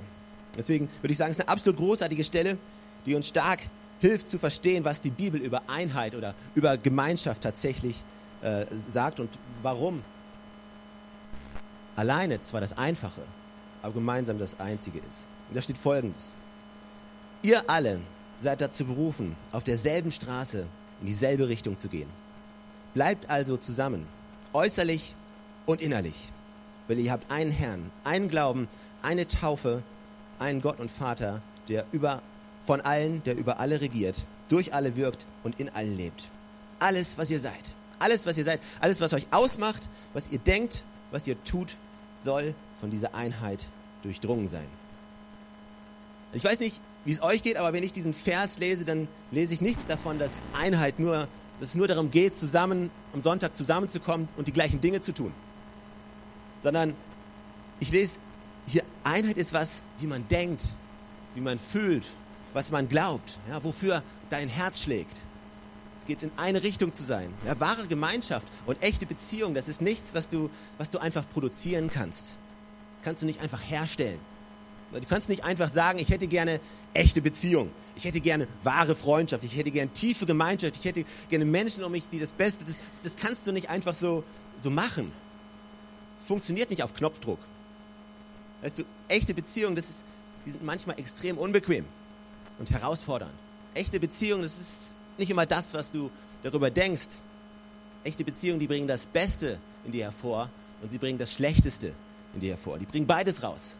Deswegen 0.57 0.89
würde 1.01 1.13
ich 1.13 1.19
sagen, 1.19 1.31
es 1.31 1.39
ist 1.39 1.43
eine 1.43 1.49
absolut 1.49 1.79
großartige 1.79 2.25
Stelle, 2.25 2.59
die 3.07 3.15
uns 3.15 3.29
stark 3.29 3.61
hilft 4.01 4.29
zu 4.29 4.39
verstehen, 4.39 4.85
was 4.85 5.01
die 5.01 5.11
Bibel 5.11 5.41
über 5.41 5.63
Einheit 5.69 6.15
oder 6.15 6.35
über 6.55 6.77
Gemeinschaft 6.77 7.43
tatsächlich 7.43 7.97
äh, 8.43 8.67
sagt 8.93 9.21
und 9.21 9.31
warum 9.63 10.03
alleine 11.97 12.41
zwar 12.41 12.61
das 12.61 12.77
Einfache, 12.77 13.23
aber 13.83 13.95
gemeinsam 13.95 14.39
das 14.39 14.59
Einzige 14.61 14.99
ist. 14.99 15.29
Da 15.53 15.61
steht 15.61 15.79
Folgendes. 15.79 16.33
Ihr 17.43 17.69
alle 17.69 18.01
seid 18.41 18.61
dazu 18.61 18.85
berufen, 18.85 19.37
auf 19.53 19.65
derselben 19.65 20.11
Straße 20.11 20.67
in 21.01 21.07
dieselbe 21.07 21.49
Richtung 21.49 21.79
zu 21.79 21.89
gehen. 21.89 22.09
Bleibt 22.95 23.29
also 23.31 23.57
zusammen, 23.57 24.07
äußerlich 24.53 25.15
und 25.67 25.81
innerlich, 25.81 26.15
weil 26.89 26.99
ihr 26.99 27.13
habt 27.13 27.31
einen 27.31 27.53
Herrn, 27.53 27.91
einen 28.05 28.29
Glauben, 28.29 28.69
eine 29.03 29.27
Taufe, 29.27 29.83
einen 30.39 30.61
Gott 30.61 30.81
und 30.81 30.91
Vater, 30.91 31.43
der 31.69 31.85
über 31.93 32.23
von 32.65 32.81
allen, 32.81 33.23
der 33.25 33.37
über 33.37 33.59
alle 33.59 33.81
regiert, 33.81 34.25
durch 34.49 34.73
alle 34.75 34.97
wirkt 34.97 35.27
und 35.43 35.59
in 35.59 35.69
allen 35.71 35.97
lebt. 35.97 36.29
Alles, 36.79 37.19
was 37.19 37.31
ihr 37.31 37.41
seid, 37.41 37.73
alles, 37.99 38.27
was 38.27 38.37
ihr 38.37 38.45
seid, 38.45 38.61
alles, 38.81 39.01
was 39.01 39.13
euch 39.13 39.27
ausmacht, 39.31 39.89
was 40.13 40.31
ihr 40.31 40.39
denkt, 40.39 40.85
was 41.11 41.27
ihr 41.27 41.43
tut, 41.45 41.77
soll 42.23 42.55
von 42.81 42.91
dieser 42.91 43.15
Einheit 43.15 43.67
durchdrungen 44.03 44.49
sein. 44.49 44.67
Ich 46.33 46.45
weiß 46.45 46.61
nicht, 46.61 46.81
wie 47.05 47.13
es 47.13 47.23
euch 47.23 47.43
geht, 47.43 47.57
aber 47.57 47.73
wenn 47.73 47.83
ich 47.83 47.93
diesen 47.93 48.15
Vers 48.15 48.59
lese, 48.59 48.85
dann 48.85 49.09
lese 49.31 49.55
ich 49.55 49.61
nichts 49.61 49.87
davon, 49.87 50.19
dass 50.19 50.43
Einheit 50.53 50.99
nur, 50.99 51.29
dass 51.59 51.71
es 51.71 51.75
nur 51.75 51.89
darum 51.89 52.11
geht, 52.11 52.37
zusammen 52.37 52.91
am 53.13 53.23
Sonntag 53.23 53.57
zusammenzukommen 53.57 54.29
und 54.37 54.47
die 54.47 54.53
gleichen 54.53 54.81
Dinge 54.81 55.01
zu 55.03 55.13
tun. 55.13 55.33
Sondern 56.63 56.95
ich 57.81 57.91
lese 57.91 58.19
hier, 58.67 58.83
Einheit 59.05 59.37
ist 59.37 59.53
was, 59.53 59.83
wie 59.99 60.07
man 60.07 60.27
denkt, 60.29 60.63
wie 61.35 61.41
man 61.41 61.59
fühlt, 61.59 62.09
was 62.53 62.71
man 62.71 62.89
glaubt, 62.89 63.39
ja, 63.51 63.63
wofür 63.65 64.03
dein 64.31 64.49
Herz 64.49 64.81
schlägt. 64.81 65.17
Es 65.99 66.07
geht 66.07 66.23
in 66.23 66.31
eine 66.37 66.63
Richtung 66.63 66.95
zu 66.95 67.03
sein. 67.03 67.33
Ja, 67.47 67.59
wahre 67.61 67.87
Gemeinschaft 67.87 68.49
und 68.67 68.83
echte 68.83 69.07
Beziehung, 69.07 69.55
das 69.55 69.69
ist 69.69 69.83
nichts, 69.83 70.15
was 70.15 70.29
du, 70.29 70.51
was 70.79 70.91
du 70.91 70.99
einfach 70.99 71.25
produzieren 71.29 71.91
kannst. 71.93 72.37
Kannst 73.03 73.23
du 73.23 73.27
nicht 73.27 73.41
einfach 73.41 73.61
herstellen. 73.63 74.19
Du 75.01 75.07
kannst 75.09 75.29
nicht 75.29 75.45
einfach 75.45 75.69
sagen, 75.69 75.99
ich 75.99 76.11
hätte 76.11 76.27
gerne 76.27 76.61
echte 76.95 77.23
Beziehung. 77.23 77.71
Ich 77.97 78.05
hätte 78.05 78.21
gerne 78.21 78.47
wahre 78.63 78.95
Freundschaft. 78.95 79.45
Ich 79.45 79.57
hätte 79.57 79.71
gerne 79.71 79.91
tiefe 79.93 80.27
Gemeinschaft. 80.27 80.77
Ich 80.77 80.85
hätte 80.85 81.05
gerne 81.29 81.45
Menschen 81.45 81.85
um 81.85 81.93
mich, 81.93 82.05
die 82.11 82.19
das 82.19 82.33
Beste, 82.33 82.65
das, 82.65 82.79
das 83.03 83.17
kannst 83.17 83.47
du 83.47 83.53
nicht 83.53 83.69
einfach 83.71 83.95
so, 83.95 84.25
so 84.61 84.71
machen. 84.71 85.13
Es 86.19 86.25
funktioniert 86.25 86.71
nicht 86.71 86.83
auf 86.83 86.95
Knopfdruck. 86.95 87.39
Weißt 88.63 88.79
du, 88.79 88.85
echte 89.09 89.35
Beziehungen, 89.35 89.75
das 89.75 89.89
ist, 89.89 90.03
die 90.47 90.51
sind 90.51 90.63
manchmal 90.63 90.99
extrem 90.99 91.39
unbequem 91.39 91.85
und 92.59 92.71
herausfordernd. 92.71 93.33
Echte 93.75 93.99
Beziehungen, 93.99 94.43
das 94.43 94.59
ist 94.59 95.01
nicht 95.19 95.31
immer 95.31 95.47
das, 95.47 95.75
was 95.75 95.91
du 95.91 96.11
darüber 96.43 96.71
denkst. 96.71 97.09
Echte 98.05 98.25
Beziehungen, 98.25 98.61
die 98.61 98.67
bringen 98.67 98.87
das 98.87 99.07
Beste 99.07 99.59
in 99.85 99.93
dir 99.93 100.05
hervor 100.05 100.49
und 100.83 100.91
sie 100.91 100.99
bringen 100.99 101.19
das 101.19 101.33
Schlechteste 101.33 101.93
in 102.35 102.41
dir 102.41 102.51
hervor. 102.51 102.79
Die 102.79 102.87
bringen 102.87 103.07
beides 103.07 103.43
raus. 103.43 103.77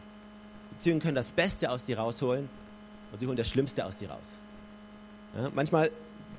Beziehungen 0.73 1.01
können 1.01 1.15
das 1.15 1.31
Beste 1.31 1.69
aus 1.69 1.85
dir 1.85 1.99
rausholen 1.99 2.49
und 3.11 3.19
sie 3.19 3.27
holen 3.27 3.37
das 3.37 3.49
Schlimmste 3.49 3.85
aus 3.85 3.97
dir 3.97 4.09
raus. 4.09 4.37
Ja, 5.35 5.49
manchmal 5.53 5.91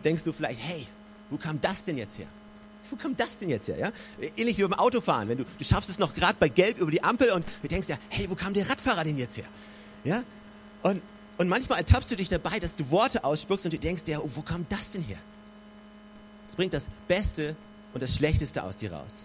denkst 0.04 0.22
du 0.22 0.32
vielleicht, 0.32 0.60
hey, 0.60 0.86
wo 1.30 1.36
kam 1.36 1.60
das 1.60 1.84
denn 1.84 1.96
jetzt 1.96 2.18
her? 2.18 2.26
Wo 2.90 2.96
kam 2.96 3.16
das 3.16 3.38
denn 3.38 3.48
jetzt 3.48 3.68
her? 3.68 3.78
Ja? 3.78 3.92
Ähnlich 4.36 4.58
wie 4.58 4.62
beim 4.62 4.74
Autofahren. 4.74 5.28
Wenn 5.28 5.38
du, 5.38 5.44
du 5.44 5.64
schaffst 5.64 5.88
es 5.88 5.98
noch 5.98 6.14
gerade 6.14 6.36
bei 6.38 6.48
Gelb 6.48 6.78
über 6.78 6.90
die 6.90 7.02
Ampel 7.02 7.30
und 7.30 7.44
du 7.62 7.68
denkst 7.68 7.88
ja, 7.88 7.96
hey, 8.10 8.28
wo 8.28 8.34
kam 8.34 8.52
der 8.52 8.68
Radfahrer 8.68 9.04
denn 9.04 9.18
jetzt 9.18 9.36
her? 9.38 9.46
Ja? 10.04 10.22
Und 10.82 11.00
und 11.36 11.48
manchmal 11.48 11.78
ertappst 11.78 12.10
du 12.10 12.16
dich 12.16 12.28
dabei, 12.28 12.60
dass 12.60 12.76
du 12.76 12.88
Worte 12.90 13.24
ausspuckst 13.24 13.64
und 13.64 13.72
du 13.72 13.78
denkst, 13.78 14.02
ja, 14.06 14.20
oh, 14.20 14.30
wo 14.34 14.42
kam 14.42 14.66
das 14.68 14.90
denn 14.90 15.02
her? 15.02 15.18
Es 16.48 16.54
bringt 16.54 16.74
das 16.74 16.86
Beste 17.08 17.56
und 17.92 18.02
das 18.02 18.14
Schlechteste 18.14 18.62
aus 18.62 18.76
dir 18.76 18.92
raus. 18.92 19.24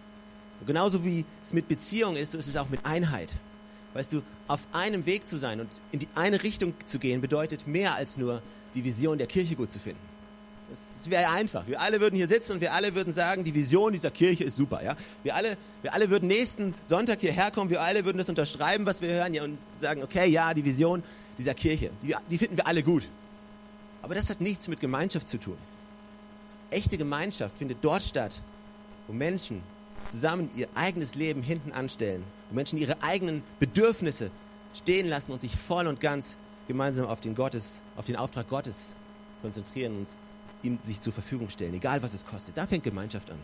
Und 0.60 0.68
genauso 0.68 1.04
wie 1.04 1.26
es 1.44 1.54
mit 1.54 1.68
Beziehung 1.68 2.16
ist, 2.16 2.32
so 2.32 2.38
ist 2.38 2.48
es 2.48 2.58
auch 2.58 2.70
mit 2.70 2.84
Einheit. 2.86 3.30
Weißt 3.94 4.14
du, 4.14 4.22
auf 4.48 4.68
einem 4.72 5.06
Weg 5.06 5.28
zu 5.28 5.38
sein 5.38 5.60
und 5.60 5.70
in 5.92 6.00
die 6.00 6.08
eine 6.16 6.44
Richtung 6.44 6.74
zu 6.86 7.00
gehen, 7.00 7.22
bedeutet 7.22 7.68
mehr 7.68 7.96
als 7.96 8.18
nur 8.18 8.42
die 8.76 8.84
Vision 8.84 9.18
der 9.18 9.28
Kirche 9.28 9.56
gut 9.56 9.72
zu 9.72 9.80
finden. 9.80 10.10
Das, 10.70 11.10
wäre 11.10 11.30
einfach. 11.30 11.66
Wir 11.68 11.82
alle 11.82 12.00
würden 12.00 12.16
hier 12.16 12.28
sitzen 12.28 12.54
und 12.54 12.62
wir 12.62 12.74
alle 12.74 12.94
würden 12.94 13.12
sagen, 13.12 13.44
die 13.44 13.56
Vision 13.56 13.92
dieser 13.92 14.12
Kirche 14.12 14.44
ist 14.44 14.56
super. 14.56 14.84
Ja? 14.84 14.96
Wir, 15.24 15.36
alle, 15.36 15.58
wir 15.82 15.94
alle 15.94 16.10
würden 16.12 16.28
nächsten 16.28 16.76
Sonntag 16.86 17.20
hierher 17.22 17.50
kommen, 17.50 17.72
wir 17.72 17.82
alle 17.82 18.06
würden 18.06 18.20
das 18.20 18.30
unterschreiben, 18.30 18.86
was 18.86 19.02
wir 19.02 19.10
hören 19.10 19.34
ja, 19.34 19.44
und 19.44 19.58
sagen, 19.80 20.04
okay, 20.04 20.30
ja, 20.30 20.54
die 20.54 20.64
Vision 20.64 21.02
dieser 21.40 21.56
Kirche. 21.56 21.90
Die, 22.04 22.14
die 22.30 22.38
finden 22.38 22.58
wir 22.58 22.68
alle 22.68 22.84
gut. 22.84 23.08
Aber 24.04 24.14
das 24.14 24.30
hat 24.30 24.42
nichts 24.42 24.68
mit 24.68 24.80
Gemeinschaft 24.80 25.28
zu 25.28 25.40
tun. 25.40 25.58
Echte 26.70 26.98
Gemeinschaft 26.98 27.58
findet 27.58 27.80
dort 27.82 28.04
statt, 28.04 28.42
wo 29.08 29.14
Menschen 29.14 29.64
zusammen 30.10 30.50
ihr 30.56 30.68
eigenes 30.76 31.16
Leben 31.16 31.42
hinten 31.42 31.72
anstellen, 31.72 32.24
wo 32.50 32.56
Menschen 32.56 32.78
ihre 32.78 33.02
eigenen 33.02 33.44
Bedürfnisse 33.60 34.32
stehen 34.76 35.08
lassen 35.08 35.32
und 35.32 35.42
sich 35.42 35.56
voll 35.56 35.88
und 35.88 36.00
ganz 36.00 36.36
gemeinsam 36.68 37.08
auf 37.08 37.22
den, 37.22 37.36
Gottes, 37.36 37.82
auf 37.96 38.06
den 38.06 38.16
Auftrag 38.16 38.50
Gottes 38.50 38.90
konzentrieren 39.42 39.98
und 39.98 40.08
ihm 40.62 40.80
sich 40.84 41.02
zur 41.02 41.14
Verfügung 41.14 41.50
stellen, 41.50 41.74
egal 41.74 42.04
was 42.04 42.14
es 42.14 42.26
kostet. 42.26 42.58
Da 42.58 42.68
fängt 42.68 42.84
Gemeinschaft 42.84 43.32
an. 43.32 43.38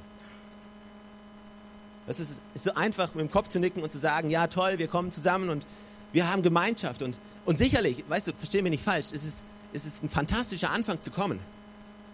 Es 2.07 2.19
ist, 2.19 2.39
ist 2.53 2.65
so 2.65 2.73
einfach, 2.75 3.15
mit 3.15 3.21
dem 3.21 3.31
Kopf 3.31 3.47
zu 3.47 3.59
nicken 3.59 3.81
und 3.81 3.91
zu 3.91 3.97
sagen, 3.97 4.29
ja 4.29 4.47
toll, 4.47 4.77
wir 4.77 4.87
kommen 4.87 5.11
zusammen 5.11 5.49
und 5.49 5.65
wir 6.13 6.31
haben 6.31 6.43
Gemeinschaft 6.43 7.01
und, 7.01 7.17
und 7.45 7.57
sicherlich, 7.57 8.03
weißt 8.07 8.27
du, 8.27 8.33
verstehen 8.33 8.63
wir 8.63 8.71
nicht 8.71 8.83
falsch, 8.83 9.07
es 9.07 9.25
ist, 9.25 9.43
es 9.73 9.85
ist 9.85 10.03
ein 10.03 10.09
fantastischer 10.09 10.69
Anfang 10.69 11.01
zu 11.01 11.09
kommen. 11.09 11.39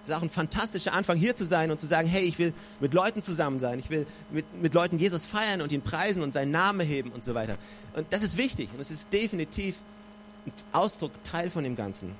Es 0.03 0.09
ist 0.09 0.15
auch 0.15 0.23
ein 0.23 0.29
fantastischer 0.29 0.93
Anfang 0.93 1.17
hier 1.17 1.35
zu 1.35 1.45
sein 1.45 1.69
und 1.69 1.79
zu 1.79 1.85
sagen, 1.85 2.07
hey, 2.07 2.23
ich 2.23 2.39
will 2.39 2.53
mit 2.79 2.93
Leuten 2.93 3.21
zusammen 3.21 3.59
sein, 3.59 3.77
ich 3.77 3.89
will 3.91 4.07
mit, 4.31 4.45
mit 4.61 4.73
Leuten 4.73 4.97
Jesus 4.97 5.27
feiern 5.27 5.61
und 5.61 5.71
ihn 5.71 5.81
preisen 5.81 6.23
und 6.23 6.33
seinen 6.33 6.51
Namen 6.51 6.85
heben 6.85 7.11
und 7.11 7.23
so 7.23 7.35
weiter. 7.35 7.57
Und 7.93 8.07
das 8.09 8.23
ist 8.23 8.37
wichtig 8.37 8.69
und 8.73 8.79
es 8.79 8.89
ist 8.89 9.13
definitiv 9.13 9.75
ein 10.45 10.53
Ausdruck, 10.71 11.11
Teil 11.23 11.51
von 11.51 11.63
dem 11.63 11.75
Ganzen. 11.75 12.13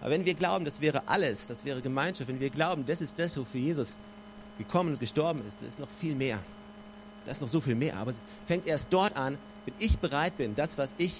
Aber 0.00 0.10
wenn 0.10 0.24
wir 0.24 0.34
glauben, 0.34 0.64
das 0.64 0.80
wäre 0.80 1.02
alles, 1.06 1.46
das 1.46 1.64
wäre 1.64 1.80
Gemeinschaft, 1.80 2.28
wenn 2.28 2.40
wir 2.40 2.50
glauben, 2.50 2.84
das 2.86 3.00
ist 3.00 3.18
das, 3.18 3.36
wofür 3.36 3.60
Jesus 3.60 3.98
gekommen 4.58 4.90
und 4.90 5.00
gestorben 5.00 5.42
ist, 5.46 5.56
das 5.60 5.68
ist 5.68 5.78
noch 5.78 5.88
viel 6.00 6.14
mehr. 6.14 6.38
Das 7.24 7.38
ist 7.38 7.40
noch 7.40 7.48
so 7.48 7.60
viel 7.60 7.74
mehr. 7.74 7.96
Aber 7.96 8.10
es 8.10 8.18
fängt 8.46 8.66
erst 8.66 8.88
dort 8.90 9.16
an, 9.16 9.38
wenn 9.64 9.74
ich 9.78 9.98
bereit 9.98 10.36
bin, 10.38 10.54
das, 10.54 10.78
was 10.78 10.94
ich 10.98 11.12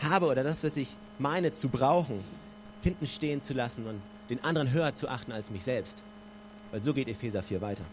habe 0.00 0.26
oder 0.26 0.42
das, 0.42 0.64
was 0.64 0.76
ich 0.76 0.88
meine 1.18 1.52
zu 1.52 1.68
brauchen, 1.68 2.24
hinten 2.84 3.06
stehen 3.06 3.42
zu 3.42 3.54
lassen 3.54 3.86
und 3.86 4.00
den 4.30 4.42
anderen 4.44 4.70
höher 4.70 4.94
zu 4.94 5.08
achten 5.08 5.32
als 5.32 5.50
mich 5.50 5.64
selbst. 5.64 6.02
Weil 6.70 6.82
so 6.82 6.94
geht 6.94 7.08
Epheser 7.08 7.42
4 7.42 7.60
weiter. 7.60 7.84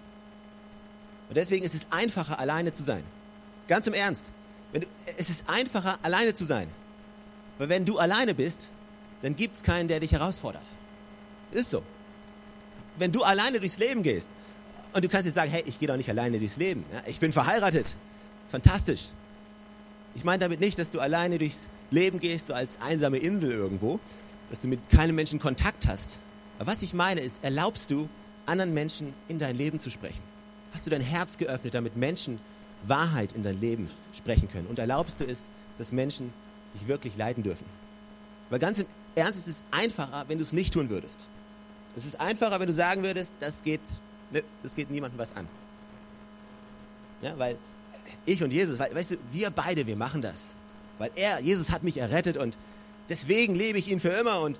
Und 1.29 1.35
deswegen 1.35 1.65
ist 1.65 1.73
es 1.73 1.87
einfacher, 1.89 2.39
alleine 2.39 2.73
zu 2.73 2.83
sein. 2.83 3.03
Ganz 3.67 3.87
im 3.87 3.93
Ernst. 3.93 4.31
Du, 4.73 4.81
es 5.17 5.29
ist 5.29 5.45
einfacher, 5.47 5.97
alleine 6.03 6.33
zu 6.33 6.45
sein. 6.45 6.67
Weil 7.57 7.69
wenn 7.69 7.85
du 7.85 7.97
alleine 7.97 8.33
bist, 8.33 8.67
dann 9.21 9.35
gibt 9.35 9.55
es 9.55 9.63
keinen, 9.63 9.87
der 9.87 9.99
dich 9.99 10.11
herausfordert. 10.11 10.63
Ist 11.51 11.69
so. 11.69 11.83
Wenn 12.97 13.11
du 13.11 13.23
alleine 13.23 13.59
durchs 13.59 13.77
Leben 13.77 14.03
gehst 14.03 14.29
und 14.93 15.03
du 15.03 15.09
kannst 15.09 15.25
jetzt 15.25 15.35
sagen, 15.35 15.51
hey, 15.51 15.63
ich 15.65 15.79
gehe 15.79 15.87
doch 15.87 15.97
nicht 15.97 16.09
alleine 16.09 16.39
durchs 16.39 16.57
Leben. 16.57 16.83
Ja, 16.93 17.01
ich 17.05 17.19
bin 17.19 17.31
verheiratet. 17.31 17.85
Ist 17.85 18.51
fantastisch. 18.51 19.09
Ich 20.15 20.23
meine 20.23 20.39
damit 20.39 20.59
nicht, 20.59 20.77
dass 20.77 20.89
du 20.89 20.99
alleine 20.99 21.37
durchs 21.37 21.67
Leben 21.91 22.19
gehst, 22.19 22.47
so 22.47 22.53
als 22.53 22.79
einsame 22.81 23.17
Insel 23.17 23.51
irgendwo, 23.51 23.99
dass 24.49 24.59
du 24.59 24.67
mit 24.67 24.89
keinem 24.89 25.15
Menschen 25.15 25.39
Kontakt 25.39 25.87
hast. 25.87 26.17
Aber 26.59 26.71
was 26.71 26.81
ich 26.81 26.93
meine 26.93 27.21
ist, 27.21 27.43
erlaubst 27.43 27.89
du 27.91 28.09
anderen 28.45 28.73
Menschen 28.73 29.13
in 29.27 29.39
dein 29.39 29.55
Leben 29.55 29.79
zu 29.79 29.89
sprechen? 29.89 30.21
Hast 30.73 30.85
du 30.85 30.89
dein 30.89 31.01
Herz 31.01 31.37
geöffnet, 31.37 31.73
damit 31.73 31.95
Menschen 31.95 32.39
Wahrheit 32.83 33.33
in 33.33 33.43
dein 33.43 33.59
Leben 33.59 33.89
sprechen 34.15 34.49
können? 34.49 34.67
Und 34.67 34.79
erlaubst 34.79 35.21
du 35.21 35.25
es, 35.25 35.49
dass 35.77 35.91
Menschen 35.91 36.33
dich 36.73 36.87
wirklich 36.87 37.17
leiden 37.17 37.43
dürfen? 37.43 37.65
Weil 38.49 38.59
ganz 38.59 38.79
im 38.79 38.85
Ernst 39.15 39.39
ist 39.39 39.47
es 39.47 39.63
einfacher, 39.71 40.25
wenn 40.27 40.37
du 40.37 40.43
es 40.43 40.53
nicht 40.53 40.73
tun 40.73 40.89
würdest. 40.89 41.27
Es 41.95 42.05
ist 42.05 42.19
einfacher, 42.19 42.59
wenn 42.59 42.67
du 42.67 42.73
sagen 42.73 43.03
würdest, 43.03 43.33
das 43.39 43.61
geht, 43.63 43.81
ne, 44.31 44.43
das 44.63 44.75
geht 44.75 44.89
niemandem 44.89 45.19
was 45.19 45.35
an. 45.35 45.47
Ja, 47.21 47.37
weil 47.37 47.57
ich 48.25 48.43
und 48.43 48.51
Jesus, 48.51 48.79
weil, 48.79 48.93
weißt 48.93 49.11
du, 49.11 49.15
wir 49.31 49.49
beide, 49.51 49.87
wir 49.87 49.95
machen 49.95 50.21
das. 50.21 50.53
Weil 50.97 51.11
er, 51.15 51.39
Jesus 51.39 51.71
hat 51.71 51.83
mich 51.83 51.97
errettet 51.97 52.37
und 52.37 52.57
deswegen 53.11 53.55
lebe 53.55 53.77
ich 53.77 53.91
ihn 53.91 53.99
für 53.99 54.09
immer 54.09 54.41
und 54.41 54.57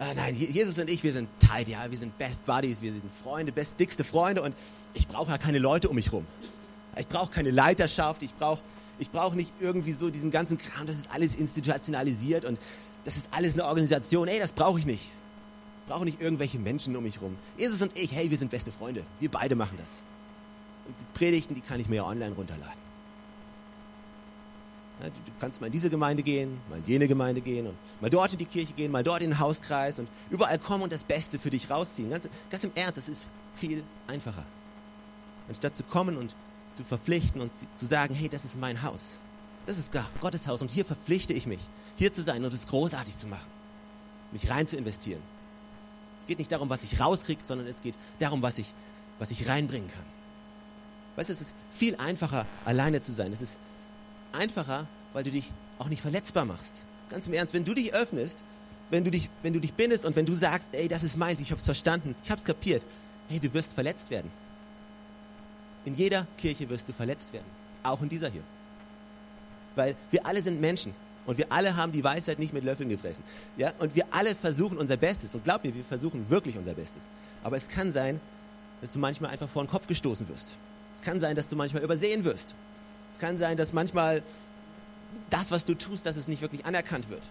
äh, 0.00 0.14
nein, 0.14 0.34
Jesus 0.34 0.78
und 0.78 0.90
ich, 0.90 1.02
wir 1.04 1.12
sind 1.12 1.28
tight, 1.38 1.68
ja, 1.68 1.90
wir 1.90 1.96
sind 1.96 2.18
Best 2.18 2.44
Buddies, 2.44 2.82
wir 2.82 2.90
sind 2.90 3.02
Freunde, 3.22 3.52
best, 3.52 3.78
dickste 3.78 4.04
Freunde 4.04 4.42
und 4.42 4.54
ich 4.94 5.06
brauche 5.06 5.30
ja 5.30 5.38
keine 5.38 5.58
Leute 5.58 5.88
um 5.88 5.94
mich 5.94 6.12
rum. 6.12 6.26
Ich 6.98 7.06
brauche 7.06 7.30
keine 7.30 7.50
Leiterschaft, 7.50 8.22
ich 8.22 8.32
brauche 8.34 8.60
ich 8.98 9.10
brauch 9.10 9.34
nicht 9.34 9.52
irgendwie 9.60 9.92
so 9.92 10.08
diesen 10.08 10.30
ganzen 10.30 10.56
Kram, 10.56 10.86
das 10.86 10.96
ist 10.96 11.10
alles 11.12 11.34
institutionalisiert 11.34 12.46
und 12.46 12.58
das 13.04 13.18
ist 13.18 13.28
alles 13.32 13.52
eine 13.52 13.66
Organisation. 13.66 14.26
Ey, 14.26 14.38
das 14.38 14.52
brauche 14.52 14.78
ich 14.78 14.86
nicht. 14.86 15.12
Ich 15.82 15.92
brauche 15.92 16.04
nicht 16.04 16.20
irgendwelche 16.20 16.58
Menschen 16.58 16.96
um 16.96 17.04
mich 17.04 17.20
rum. 17.20 17.36
Jesus 17.58 17.80
und 17.82 17.96
ich, 17.96 18.10
hey, 18.12 18.30
wir 18.30 18.38
sind 18.38 18.50
beste 18.50 18.72
Freunde. 18.72 19.02
Wir 19.20 19.30
beide 19.30 19.54
machen 19.54 19.76
das. 19.78 20.02
Und 20.86 20.94
die 20.98 21.18
Predigten, 21.18 21.54
die 21.54 21.60
kann 21.60 21.78
ich 21.78 21.88
mir 21.88 21.96
ja 21.96 22.04
online 22.04 22.34
runterladen. 22.34 22.85
Du, 24.98 25.10
kannst 25.40 25.60
mal 25.60 25.66
in 25.66 25.72
diese 25.72 25.90
Gemeinde 25.90 26.22
gehen, 26.22 26.58
mal 26.70 26.78
in 26.78 26.84
jene 26.86 27.06
Gemeinde 27.06 27.42
gehen 27.42 27.66
und 27.66 27.76
mal 28.00 28.08
dort 28.08 28.32
in 28.32 28.38
die 28.38 28.46
Kirche 28.46 28.72
gehen, 28.72 28.90
mal 28.90 29.04
dort 29.04 29.20
in 29.20 29.30
den 29.30 29.38
Hauskreis 29.38 29.98
und 29.98 30.08
überall 30.30 30.58
kommen 30.58 30.84
und 30.84 30.92
das 30.92 31.04
Beste 31.04 31.38
für 31.38 31.50
dich 31.50 31.70
rausziehen. 31.70 32.08
Ganz, 32.08 32.28
ganz 32.48 32.64
im 32.64 32.70
Ernst, 32.74 32.96
das 32.96 33.08
ist 33.08 33.28
viel 33.54 33.82
einfacher. 34.06 34.42
Anstatt 35.48 35.76
zu 35.76 35.82
kommen 35.82 36.16
und 36.16 36.34
zu 36.72 36.82
verpflichten 36.82 37.42
und 37.42 37.50
zu 37.76 37.86
sagen, 37.86 38.14
hey, 38.14 38.28
das 38.28 38.46
ist 38.46 38.58
mein 38.58 38.82
Haus. 38.82 39.18
Das 39.66 39.76
ist 39.76 39.92
Gottes 40.20 40.46
Haus 40.46 40.62
und 40.62 40.70
hier 40.70 40.84
verpflichte 40.84 41.34
ich 41.34 41.46
mich, 41.46 41.60
hier 41.98 42.12
zu 42.12 42.22
sein 42.22 42.44
und 42.44 42.54
es 42.54 42.66
großartig 42.66 43.16
zu 43.16 43.26
machen. 43.26 43.48
Mich 44.32 44.48
rein 44.50 44.66
zu 44.66 44.76
investieren. 44.76 45.20
Es 46.20 46.26
geht 46.26 46.38
nicht 46.38 46.50
darum, 46.50 46.70
was 46.70 46.82
ich 46.84 47.00
rauskriege, 47.00 47.42
sondern 47.44 47.66
es 47.66 47.82
geht 47.82 47.94
darum, 48.18 48.42
was 48.42 48.58
ich, 48.58 48.72
was 49.18 49.30
ich 49.30 49.48
reinbringen 49.48 49.90
kann. 49.90 50.04
Weißt 51.16 51.28
du, 51.28 51.34
es 51.34 51.40
ist 51.40 51.54
viel 51.70 51.96
einfacher, 51.96 52.46
alleine 52.64 53.00
zu 53.00 53.12
sein. 53.12 53.32
Es 53.32 53.40
ist 53.40 53.58
einfacher, 54.36 54.86
weil 55.12 55.24
du 55.24 55.30
dich 55.30 55.50
auch 55.78 55.88
nicht 55.88 56.02
verletzbar 56.02 56.44
machst. 56.44 56.82
Ganz 57.10 57.26
im 57.26 57.34
Ernst, 57.34 57.54
wenn 57.54 57.64
du 57.64 57.74
dich 57.74 57.94
öffnest, 57.94 58.42
wenn 58.90 59.04
du 59.04 59.10
dich, 59.10 59.28
wenn 59.42 59.52
du 59.52 59.60
dich 59.60 59.72
bindest 59.72 60.04
und 60.04 60.16
wenn 60.16 60.26
du 60.26 60.34
sagst, 60.34 60.70
ey, 60.72 60.88
das 60.88 61.02
ist 61.02 61.16
meins, 61.16 61.40
ich 61.40 61.50
hab's 61.50 61.64
verstanden, 61.64 62.14
ich 62.24 62.30
hab's 62.30 62.44
kapiert, 62.44 62.82
hey, 63.28 63.40
du 63.40 63.52
wirst 63.54 63.72
verletzt 63.72 64.10
werden. 64.10 64.30
In 65.84 65.96
jeder 65.96 66.26
Kirche 66.36 66.68
wirst 66.68 66.88
du 66.88 66.92
verletzt 66.92 67.32
werden. 67.32 67.46
Auch 67.82 68.02
in 68.02 68.08
dieser 68.08 68.28
hier. 68.28 68.42
Weil 69.76 69.94
wir 70.10 70.26
alle 70.26 70.42
sind 70.42 70.60
Menschen. 70.60 70.94
Und 71.26 71.38
wir 71.38 71.50
alle 71.50 71.76
haben 71.76 71.92
die 71.92 72.02
Weisheit 72.04 72.38
nicht 72.38 72.52
mit 72.52 72.64
Löffeln 72.64 72.88
gefressen. 72.88 73.24
Ja? 73.56 73.72
Und 73.78 73.94
wir 73.94 74.04
alle 74.10 74.34
versuchen 74.34 74.78
unser 74.78 74.96
Bestes. 74.96 75.34
Und 75.34 75.44
glaub 75.44 75.64
mir, 75.64 75.74
wir 75.74 75.84
versuchen 75.84 76.28
wirklich 76.30 76.56
unser 76.56 76.74
Bestes. 76.74 77.04
Aber 77.42 77.56
es 77.56 77.68
kann 77.68 77.92
sein, 77.92 78.20
dass 78.80 78.90
du 78.90 78.98
manchmal 78.98 79.30
einfach 79.30 79.48
vor 79.48 79.64
den 79.64 79.70
Kopf 79.70 79.86
gestoßen 79.86 80.28
wirst. 80.28 80.54
Es 80.96 81.02
kann 81.02 81.20
sein, 81.20 81.36
dass 81.36 81.48
du 81.48 81.56
manchmal 81.56 81.82
übersehen 81.82 82.24
wirst. 82.24 82.54
Es 83.16 83.20
kann 83.20 83.38
sein, 83.38 83.56
dass 83.56 83.72
manchmal 83.72 84.22
das, 85.30 85.50
was 85.50 85.64
du 85.64 85.72
tust, 85.72 86.04
dass 86.04 86.18
es 86.18 86.28
nicht 86.28 86.42
wirklich 86.42 86.66
anerkannt 86.66 87.08
wird. 87.08 87.22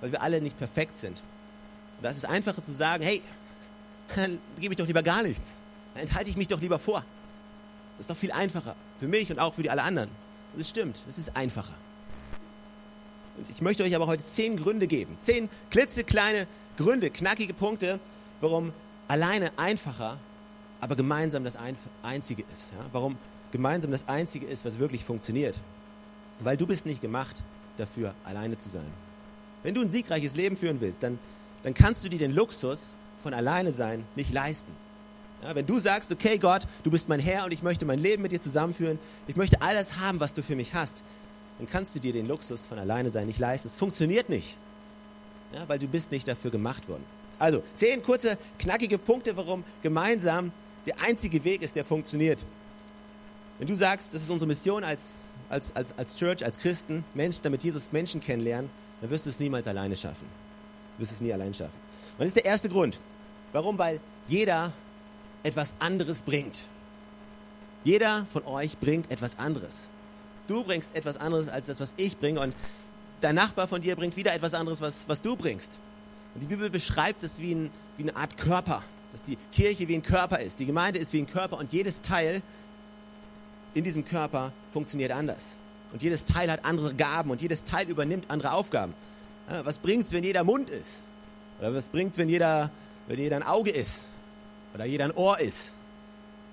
Weil 0.00 0.12
wir 0.12 0.22
alle 0.22 0.40
nicht 0.40 0.56
perfekt 0.56 1.00
sind. 1.00 1.20
Und 1.98 2.04
da 2.04 2.10
ist 2.10 2.18
es 2.18 2.24
einfacher 2.24 2.62
zu 2.62 2.70
sagen, 2.70 3.02
hey, 3.02 3.20
dann 4.14 4.38
gebe 4.60 4.74
ich 4.74 4.78
doch 4.78 4.86
lieber 4.86 5.02
gar 5.02 5.24
nichts. 5.24 5.58
Dann 5.94 6.04
enthalte 6.04 6.30
ich 6.30 6.36
mich 6.36 6.46
doch 6.46 6.60
lieber 6.60 6.78
vor. 6.78 7.04
Das 7.96 8.04
ist 8.04 8.10
doch 8.10 8.16
viel 8.16 8.30
einfacher. 8.30 8.76
Für 9.00 9.08
mich 9.08 9.28
und 9.32 9.40
auch 9.40 9.54
für 9.54 9.64
die 9.64 9.70
alle 9.70 9.82
anderen. 9.82 10.08
Und 10.52 10.60
das 10.60 10.70
stimmt, 10.70 10.96
das 11.08 11.18
ist 11.18 11.34
einfacher. 11.34 11.74
Und 13.36 13.50
ich 13.50 13.60
möchte 13.60 13.82
euch 13.82 13.96
aber 13.96 14.06
heute 14.06 14.24
zehn 14.24 14.56
Gründe 14.56 14.86
geben. 14.86 15.18
Zehn 15.20 15.48
klitzekleine 15.70 16.46
Gründe, 16.78 17.10
knackige 17.10 17.54
Punkte, 17.54 17.98
warum 18.40 18.72
alleine 19.08 19.50
einfacher, 19.56 20.18
aber 20.80 20.94
gemeinsam 20.94 21.42
das 21.42 21.58
Einzige 22.04 22.44
ist. 22.52 22.70
Ja? 22.70 22.86
Warum 22.92 23.18
gemeinsam 23.52 23.90
das 23.92 24.08
Einzige 24.08 24.46
ist, 24.46 24.64
was 24.64 24.78
wirklich 24.78 25.04
funktioniert. 25.04 25.54
Weil 26.40 26.56
du 26.56 26.66
bist 26.66 26.86
nicht 26.86 27.00
gemacht 27.00 27.36
dafür, 27.76 28.14
alleine 28.24 28.58
zu 28.58 28.68
sein. 28.68 28.90
Wenn 29.62 29.74
du 29.74 29.82
ein 29.82 29.90
siegreiches 29.90 30.34
Leben 30.34 30.56
führen 30.56 30.80
willst, 30.80 31.02
dann, 31.02 31.18
dann 31.62 31.74
kannst 31.74 32.04
du 32.04 32.08
dir 32.08 32.18
den 32.18 32.34
Luxus 32.34 32.96
von 33.22 33.32
alleine 33.32 33.70
sein 33.70 34.04
nicht 34.16 34.32
leisten. 34.32 34.72
Ja, 35.42 35.54
wenn 35.54 35.66
du 35.66 35.78
sagst, 35.78 36.10
okay 36.10 36.38
Gott, 36.38 36.62
du 36.82 36.90
bist 36.90 37.08
mein 37.08 37.20
Herr 37.20 37.44
und 37.44 37.52
ich 37.52 37.62
möchte 37.62 37.84
mein 37.84 37.98
Leben 37.98 38.22
mit 38.22 38.32
dir 38.32 38.40
zusammenführen, 38.40 38.98
ich 39.26 39.36
möchte 39.36 39.60
all 39.60 39.74
das 39.74 39.98
haben, 39.98 40.20
was 40.20 40.34
du 40.34 40.42
für 40.42 40.56
mich 40.56 40.74
hast, 40.74 41.02
dann 41.58 41.68
kannst 41.68 41.94
du 41.94 42.00
dir 42.00 42.12
den 42.12 42.28
Luxus 42.28 42.64
von 42.64 42.78
alleine 42.78 43.10
sein 43.10 43.26
nicht 43.26 43.38
leisten. 43.38 43.68
Es 43.68 43.76
funktioniert 43.76 44.28
nicht, 44.28 44.56
ja, 45.52 45.68
weil 45.68 45.78
du 45.78 45.86
bist 45.86 46.10
nicht 46.10 46.26
dafür 46.26 46.50
gemacht 46.50 46.88
worden. 46.88 47.04
Also, 47.38 47.62
zehn 47.74 48.02
kurze, 48.02 48.38
knackige 48.58 48.98
Punkte, 48.98 49.36
warum 49.36 49.64
gemeinsam 49.82 50.52
der 50.86 51.00
einzige 51.00 51.42
Weg 51.44 51.62
ist, 51.62 51.74
der 51.74 51.84
funktioniert. 51.84 52.38
Wenn 53.62 53.68
du 53.68 53.76
sagst, 53.76 54.12
das 54.12 54.22
ist 54.22 54.28
unsere 54.28 54.48
Mission 54.48 54.82
als, 54.82 55.34
als, 55.48 55.70
als, 55.76 55.96
als 55.96 56.16
Church, 56.16 56.44
als 56.44 56.58
Christen, 56.58 57.04
Mensch, 57.14 57.40
damit 57.42 57.62
Jesus 57.62 57.92
Menschen 57.92 58.20
kennenlernen, 58.20 58.68
dann 59.00 59.08
wirst 59.08 59.24
du 59.24 59.30
es 59.30 59.38
niemals 59.38 59.68
alleine 59.68 59.94
schaffen. 59.94 60.26
Du 60.96 61.02
wirst 61.02 61.12
es 61.12 61.20
nie 61.20 61.32
allein 61.32 61.54
schaffen. 61.54 61.78
Und 62.14 62.18
das 62.18 62.26
ist 62.26 62.36
der 62.38 62.44
erste 62.44 62.68
Grund. 62.68 62.98
Warum? 63.52 63.78
Weil 63.78 64.00
jeder 64.26 64.72
etwas 65.44 65.74
anderes 65.78 66.24
bringt. 66.24 66.64
Jeder 67.84 68.26
von 68.32 68.44
euch 68.46 68.76
bringt 68.78 69.08
etwas 69.12 69.38
anderes. 69.38 69.90
Du 70.48 70.64
bringst 70.64 70.96
etwas 70.96 71.16
anderes 71.16 71.48
als 71.48 71.66
das, 71.66 71.78
was 71.78 71.94
ich 71.96 72.18
bringe 72.18 72.40
und 72.40 72.54
dein 73.20 73.36
Nachbar 73.36 73.68
von 73.68 73.80
dir 73.80 73.94
bringt 73.94 74.16
wieder 74.16 74.34
etwas 74.34 74.54
anderes, 74.54 74.80
was, 74.80 75.08
was 75.08 75.22
du 75.22 75.36
bringst. 75.36 75.78
Und 76.34 76.40
die 76.40 76.46
Bibel 76.48 76.68
beschreibt 76.68 77.22
es 77.22 77.38
wie, 77.38 77.54
ein, 77.54 77.70
wie 77.96 78.02
eine 78.02 78.16
Art 78.16 78.36
Körper, 78.38 78.82
dass 79.12 79.22
die 79.22 79.38
Kirche 79.52 79.86
wie 79.86 79.94
ein 79.94 80.02
Körper 80.02 80.40
ist. 80.40 80.58
Die 80.58 80.66
Gemeinde 80.66 80.98
ist 80.98 81.12
wie 81.12 81.20
ein 81.20 81.30
Körper 81.30 81.58
und 81.58 81.72
jedes 81.72 82.02
Teil 82.02 82.42
in 83.74 83.84
diesem 83.84 84.04
Körper 84.04 84.52
funktioniert 84.72 85.12
anders. 85.12 85.56
Und 85.92 86.02
jedes 86.02 86.24
Teil 86.24 86.50
hat 86.50 86.64
andere 86.64 86.94
Gaben 86.94 87.30
und 87.30 87.42
jedes 87.42 87.64
Teil 87.64 87.88
übernimmt 87.88 88.26
andere 88.28 88.52
Aufgaben. 88.52 88.94
Ja, 89.50 89.64
was 89.64 89.78
bringt 89.78 90.06
es, 90.06 90.12
wenn 90.12 90.24
jeder 90.24 90.44
Mund 90.44 90.70
ist? 90.70 91.00
Oder 91.58 91.74
was 91.74 91.88
bringt 91.88 92.12
es, 92.12 92.18
wenn 92.18 92.28
jeder, 92.28 92.70
wenn 93.08 93.18
jeder 93.18 93.36
ein 93.36 93.42
Auge 93.42 93.70
ist? 93.70 94.06
oder 94.74 94.84
jeder 94.84 95.04
ein 95.06 95.12
Ohr 95.12 95.38
ist. 95.38 95.72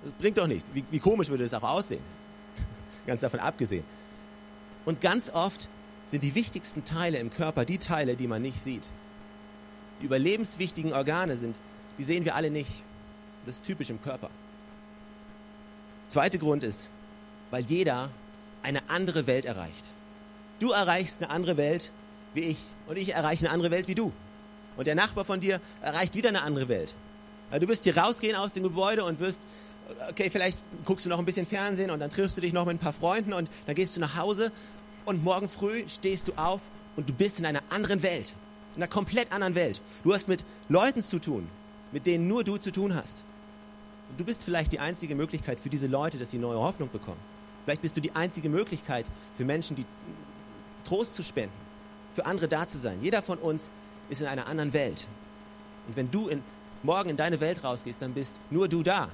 Das 0.04 0.12
bringt 0.14 0.38
doch 0.38 0.46
nichts. 0.46 0.70
Wie, 0.74 0.84
wie 0.90 0.98
komisch 0.98 1.28
würde 1.28 1.44
das 1.44 1.54
auch 1.54 1.62
aussehen? 1.62 2.02
ganz 3.06 3.20
davon 3.20 3.40
abgesehen. 3.40 3.84
Und 4.84 5.00
ganz 5.00 5.30
oft 5.30 5.68
sind 6.08 6.22
die 6.22 6.34
wichtigsten 6.34 6.84
Teile 6.84 7.18
im 7.18 7.30
Körper 7.30 7.64
die 7.64 7.78
Teile, 7.78 8.16
die 8.16 8.26
man 8.26 8.42
nicht 8.42 8.60
sieht. 8.60 8.88
Die 10.00 10.06
überlebenswichtigen 10.06 10.92
Organe 10.92 11.36
sind, 11.36 11.58
die 11.98 12.04
sehen 12.04 12.24
wir 12.24 12.34
alle 12.34 12.50
nicht. 12.50 12.70
Das 13.46 13.56
ist 13.56 13.64
typisch 13.64 13.90
im 13.90 14.02
Körper. 14.02 14.30
Zweiter 16.08 16.38
Grund 16.38 16.64
ist, 16.64 16.88
weil 17.50 17.64
jeder 17.64 18.10
eine 18.62 18.88
andere 18.88 19.26
Welt 19.26 19.44
erreicht. 19.44 19.84
Du 20.58 20.70
erreichst 20.70 21.22
eine 21.22 21.30
andere 21.30 21.56
Welt 21.56 21.90
wie 22.34 22.40
ich 22.40 22.58
und 22.86 22.96
ich 22.96 23.14
erreiche 23.14 23.46
eine 23.46 23.54
andere 23.54 23.70
Welt 23.70 23.88
wie 23.88 23.94
du. 23.94 24.12
Und 24.76 24.86
der 24.86 24.94
Nachbar 24.94 25.24
von 25.24 25.40
dir 25.40 25.60
erreicht 25.82 26.14
wieder 26.14 26.28
eine 26.28 26.42
andere 26.42 26.68
Welt. 26.68 26.94
Du 27.58 27.66
wirst 27.66 27.84
hier 27.84 27.96
rausgehen 27.96 28.36
aus 28.36 28.52
dem 28.52 28.62
Gebäude 28.62 29.04
und 29.04 29.18
wirst, 29.18 29.40
okay, 30.08 30.30
vielleicht 30.30 30.58
guckst 30.84 31.04
du 31.04 31.10
noch 31.10 31.18
ein 31.18 31.24
bisschen 31.24 31.46
Fernsehen 31.46 31.90
und 31.90 31.98
dann 31.98 32.10
triffst 32.10 32.36
du 32.36 32.40
dich 32.40 32.52
noch 32.52 32.66
mit 32.66 32.76
ein 32.76 32.78
paar 32.78 32.92
Freunden 32.92 33.32
und 33.32 33.50
dann 33.66 33.74
gehst 33.74 33.96
du 33.96 34.00
nach 34.00 34.16
Hause 34.16 34.52
und 35.04 35.24
morgen 35.24 35.48
früh 35.48 35.82
stehst 35.88 36.28
du 36.28 36.32
auf 36.34 36.60
und 36.96 37.08
du 37.08 37.12
bist 37.12 37.40
in 37.40 37.46
einer 37.46 37.62
anderen 37.70 38.02
Welt, 38.02 38.34
in 38.76 38.82
einer 38.82 38.90
komplett 38.90 39.32
anderen 39.32 39.54
Welt. 39.54 39.80
Du 40.04 40.14
hast 40.14 40.28
mit 40.28 40.44
Leuten 40.68 41.02
zu 41.02 41.18
tun, 41.18 41.48
mit 41.90 42.06
denen 42.06 42.28
nur 42.28 42.44
du 42.44 42.56
zu 42.58 42.70
tun 42.70 42.94
hast. 42.94 43.24
Und 44.08 44.20
du 44.20 44.24
bist 44.24 44.44
vielleicht 44.44 44.72
die 44.72 44.78
einzige 44.78 45.14
Möglichkeit 45.14 45.58
für 45.58 45.70
diese 45.70 45.88
Leute, 45.88 46.18
dass 46.18 46.30
sie 46.30 46.38
neue 46.38 46.58
Hoffnung 46.58 46.90
bekommen. 46.92 47.18
Vielleicht 47.64 47.82
bist 47.82 47.96
du 47.96 48.00
die 48.00 48.14
einzige 48.14 48.48
Möglichkeit 48.48 49.06
für 49.36 49.44
Menschen, 49.44 49.76
die 49.76 49.84
Trost 50.84 51.14
zu 51.14 51.22
spenden, 51.22 51.52
für 52.14 52.26
andere 52.26 52.48
da 52.48 52.66
zu 52.66 52.78
sein. 52.78 52.98
Jeder 53.02 53.22
von 53.22 53.38
uns 53.38 53.70
ist 54.08 54.20
in 54.20 54.26
einer 54.26 54.46
anderen 54.46 54.72
Welt. 54.72 55.06
Und 55.86 55.96
wenn 55.96 56.10
du 56.10 56.28
in, 56.28 56.42
morgen 56.82 57.10
in 57.10 57.16
deine 57.16 57.40
Welt 57.40 57.62
rausgehst, 57.62 58.00
dann 58.02 58.12
bist 58.12 58.40
nur 58.50 58.68
du 58.68 58.82
da. 58.82 59.08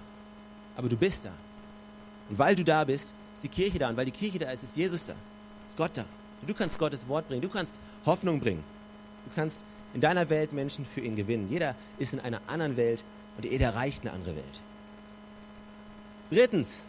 Aber 0.77 0.89
du 0.89 0.97
bist 0.97 1.25
da. 1.25 1.33
Und 2.29 2.39
weil 2.39 2.55
du 2.55 2.65
da 2.65 2.85
bist, 2.85 3.15
ist 3.35 3.43
die 3.43 3.49
Kirche 3.49 3.79
da. 3.79 3.89
Und 3.89 3.97
weil 3.97 4.07
die 4.07 4.11
Kirche 4.11 4.39
da 4.39 4.51
ist, 4.51 4.63
ist 4.63 4.77
Jesus 4.77 5.05
da. 5.07 5.15
Ist 5.69 5.77
Gott 5.77 5.93
da. 5.95 6.05
Und 6.41 6.49
du 6.49 6.55
kannst 6.55 6.79
Gottes 6.79 7.09
Wort 7.09 7.29
bringen. 7.29 7.43
Du 7.43 7.49
kannst 7.49 7.75
Hoffnung 8.05 8.41
bringen. 8.41 8.63
Du 9.25 9.31
kannst 9.35 9.61
in 9.95 10.01
deiner 10.01 10.29
Welt 10.29 10.53
Menschen 10.53 10.85
für 10.85 11.01
ihn 11.01 11.17
gewinnen. 11.17 11.49
Jeder 11.51 11.75
ist 11.99 12.13
in 12.13 12.21
einer 12.21 12.41
anderen 12.47 12.77
Welt 12.77 13.03
und 13.37 13.45
jeder 13.45 13.67
erreicht 13.67 14.03
eine 14.03 14.13
andere 14.13 14.37
Welt. 14.37 14.61
Drittens, 16.31 16.83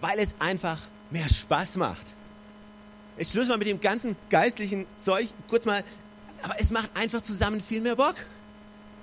weil 0.00 0.18
es 0.18 0.34
einfach 0.38 0.78
mehr 1.10 1.28
Spaß 1.28 1.76
macht. 1.76 2.14
Ich 3.16 3.28
schluss 3.28 3.48
mal 3.48 3.58
mit 3.58 3.68
dem 3.68 3.80
ganzen 3.80 4.16
geistlichen 4.30 4.86
Zeug 5.04 5.28
kurz 5.48 5.66
mal, 5.66 5.84
aber 6.42 6.54
es 6.58 6.70
macht 6.70 6.90
einfach 6.96 7.20
zusammen 7.20 7.60
viel 7.60 7.80
mehr 7.80 7.96
Bock. 7.96 8.14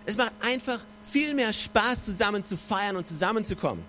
Es 0.06 0.18
macht 0.18 0.32
einfach 0.42 0.80
viel 1.12 1.34
mehr 1.34 1.54
Spaß, 1.54 2.06
zusammen 2.06 2.44
zu 2.44 2.58
feiern 2.58 2.96
und 2.96 3.06
zusammenzukommen. 3.06 3.84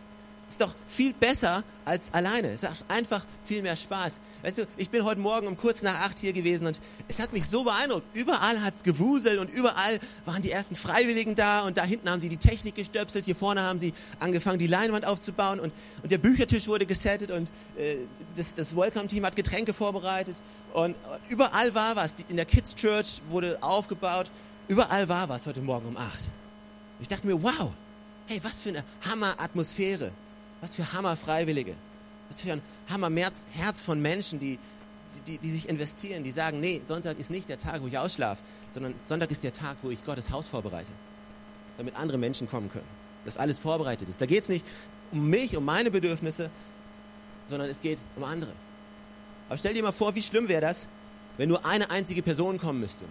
Ist 0.48 0.60
doch 0.60 0.74
viel 0.86 1.12
besser 1.12 1.62
als 1.84 2.12
alleine. 2.12 2.48
Es 2.52 2.62
macht 2.62 2.84
einfach 2.88 3.24
viel 3.44 3.62
mehr 3.62 3.76
Spaß. 3.76 4.18
Weißt 4.42 4.58
du, 4.58 4.66
ich 4.76 4.88
bin 4.88 5.04
heute 5.04 5.20
Morgen 5.20 5.46
um 5.46 5.56
kurz 5.56 5.82
nach 5.82 6.00
acht 6.00 6.18
hier 6.18 6.32
gewesen 6.32 6.66
und 6.66 6.80
es 7.08 7.18
hat 7.18 7.32
mich 7.32 7.46
so 7.46 7.64
beeindruckt. 7.64 8.04
Überall 8.14 8.62
hat 8.62 8.76
es 8.76 8.82
gewuselt 8.82 9.40
und 9.40 9.50
überall 9.50 10.00
waren 10.24 10.40
die 10.40 10.50
ersten 10.50 10.76
Freiwilligen 10.76 11.34
da 11.34 11.62
und 11.62 11.76
da 11.76 11.84
hinten 11.84 12.08
haben 12.08 12.20
sie 12.20 12.28
die 12.28 12.36
Technik 12.36 12.76
gestöpselt. 12.76 13.24
Hier 13.24 13.36
vorne 13.36 13.62
haben 13.62 13.78
sie 13.78 13.92
angefangen, 14.20 14.58
die 14.58 14.66
Leinwand 14.66 15.04
aufzubauen 15.04 15.60
und, 15.60 15.72
und 16.02 16.12
der 16.12 16.18
Büchertisch 16.18 16.66
wurde 16.68 16.86
gesettet 16.86 17.30
und 17.30 17.50
äh, 17.76 17.96
das, 18.36 18.54
das 18.54 18.76
Welcome-Team 18.76 19.26
hat 19.26 19.36
Getränke 19.36 19.74
vorbereitet 19.74 20.36
und, 20.72 20.94
und 20.94 20.96
überall 21.28 21.74
war 21.74 21.96
was. 21.96 22.14
Die, 22.14 22.24
in 22.28 22.36
der 22.36 22.46
Kids 22.46 22.74
Church 22.74 23.20
wurde 23.28 23.58
aufgebaut. 23.60 24.30
Überall 24.68 25.08
war 25.08 25.28
was 25.28 25.46
heute 25.46 25.60
Morgen 25.60 25.88
um 25.88 25.96
acht. 25.96 26.20
Ich 27.00 27.08
dachte 27.08 27.26
mir, 27.26 27.42
wow, 27.42 27.72
hey, 28.26 28.40
was 28.42 28.62
für 28.62 28.70
eine 28.70 28.84
Hammer-Atmosphäre. 29.08 30.10
Was 30.60 30.74
für 30.74 30.92
Hammer-Freiwillige. 30.92 31.74
Was 32.28 32.40
für 32.40 32.52
ein 32.52 32.62
Hammer-Herz 32.90 33.82
von 33.82 34.00
Menschen, 34.00 34.38
die, 34.38 34.58
die, 35.26 35.38
die 35.38 35.50
sich 35.50 35.68
investieren, 35.68 36.24
die 36.24 36.30
sagen, 36.30 36.60
nee, 36.60 36.80
Sonntag 36.86 37.18
ist 37.18 37.30
nicht 37.30 37.48
der 37.48 37.58
Tag, 37.58 37.82
wo 37.82 37.86
ich 37.86 37.98
ausschlafe, 37.98 38.42
sondern 38.72 38.94
Sonntag 39.06 39.30
ist 39.30 39.42
der 39.42 39.52
Tag, 39.52 39.76
wo 39.82 39.90
ich 39.90 40.04
Gottes 40.04 40.30
Haus 40.30 40.46
vorbereite, 40.46 40.88
damit 41.76 41.96
andere 41.96 42.18
Menschen 42.18 42.48
kommen 42.48 42.70
können. 42.70 42.86
Dass 43.24 43.36
alles 43.36 43.58
vorbereitet 43.58 44.08
ist. 44.08 44.20
Da 44.20 44.26
geht 44.26 44.44
es 44.44 44.48
nicht 44.48 44.64
um 45.12 45.28
mich, 45.28 45.56
um 45.56 45.64
meine 45.64 45.90
Bedürfnisse, 45.90 46.50
sondern 47.46 47.68
es 47.68 47.80
geht 47.80 47.98
um 48.16 48.24
andere. 48.24 48.52
Aber 49.48 49.56
stell 49.56 49.74
dir 49.74 49.82
mal 49.82 49.92
vor, 49.92 50.14
wie 50.14 50.22
schlimm 50.22 50.48
wäre 50.48 50.60
das, 50.60 50.86
wenn 51.36 51.48
nur 51.48 51.64
eine 51.64 51.90
einzige 51.90 52.22
Person 52.22 52.58
kommen 52.58 52.80
müsste. 52.80 53.06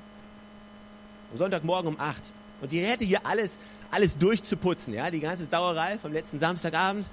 Am 1.31 1.37
Sonntagmorgen 1.37 1.89
um 1.89 1.99
8. 1.99 2.23
Und 2.61 2.71
die 2.71 2.79
hätte 2.79 3.03
hier 3.03 3.25
alles, 3.25 3.57
alles 3.91 4.17
durchzuputzen, 4.17 4.93
ja, 4.93 5.09
die 5.11 5.19
ganze 5.19 5.45
Sauerei 5.45 5.97
vom 5.97 6.13
letzten 6.13 6.39
Samstagabend 6.39 7.05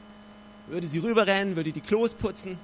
würde 0.66 0.87
sie 0.87 0.99
rüberrennen, 0.99 1.56
würde 1.56 1.73
die 1.73 1.80
Klos 1.80 2.14
putzen. 2.14 2.59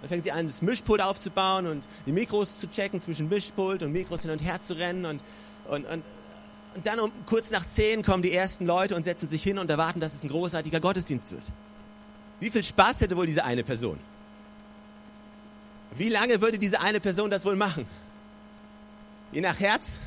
Dann 0.00 0.08
fängt 0.08 0.24
sie 0.24 0.32
an, 0.32 0.46
das 0.46 0.62
Mischpult 0.62 1.00
aufzubauen 1.00 1.66
und 1.66 1.88
die 2.06 2.12
Mikros 2.12 2.58
zu 2.58 2.70
checken, 2.70 3.00
zwischen 3.00 3.28
Mischpult 3.28 3.82
und 3.82 3.92
Mikros 3.92 4.22
hin 4.22 4.30
und 4.30 4.42
her 4.42 4.60
zu 4.60 4.76
rennen. 4.76 5.06
Und, 5.06 5.22
und, 5.68 5.86
und, 5.86 6.02
und 6.74 6.86
dann 6.86 7.00
um 7.00 7.10
kurz 7.26 7.50
nach 7.50 7.66
zehn 7.66 8.02
kommen 8.02 8.22
die 8.22 8.32
ersten 8.32 8.66
Leute 8.66 8.96
und 8.96 9.04
setzen 9.04 9.28
sich 9.28 9.42
hin 9.42 9.58
und 9.58 9.70
erwarten, 9.70 10.00
dass 10.00 10.14
es 10.14 10.22
ein 10.22 10.28
großartiger 10.28 10.80
Gottesdienst 10.80 11.32
wird. 11.32 11.42
Wie 12.40 12.50
viel 12.50 12.62
Spaß 12.62 13.00
hätte 13.00 13.16
wohl 13.16 13.26
diese 13.26 13.44
eine 13.44 13.64
Person? 13.64 13.98
Wie 15.96 16.08
lange 16.08 16.40
würde 16.40 16.58
diese 16.58 16.80
eine 16.80 17.00
Person 17.00 17.30
das 17.30 17.44
wohl 17.44 17.56
machen? 17.56 17.86
Je 19.32 19.40
nach 19.40 19.58
Herz? 19.58 19.98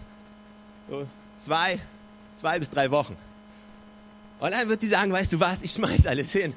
So 0.89 1.07
zwei, 1.37 1.79
zwei 2.35 2.59
bis 2.59 2.69
drei 2.69 2.91
Wochen. 2.91 3.15
Und 4.39 4.51
dann 4.51 4.69
wird 4.69 4.81
sie 4.81 4.87
sagen, 4.87 5.11
weißt 5.11 5.33
du 5.33 5.39
was, 5.39 5.63
ich 5.63 5.71
schmeiß 5.71 6.05
alles 6.07 6.31
hin. 6.31 6.53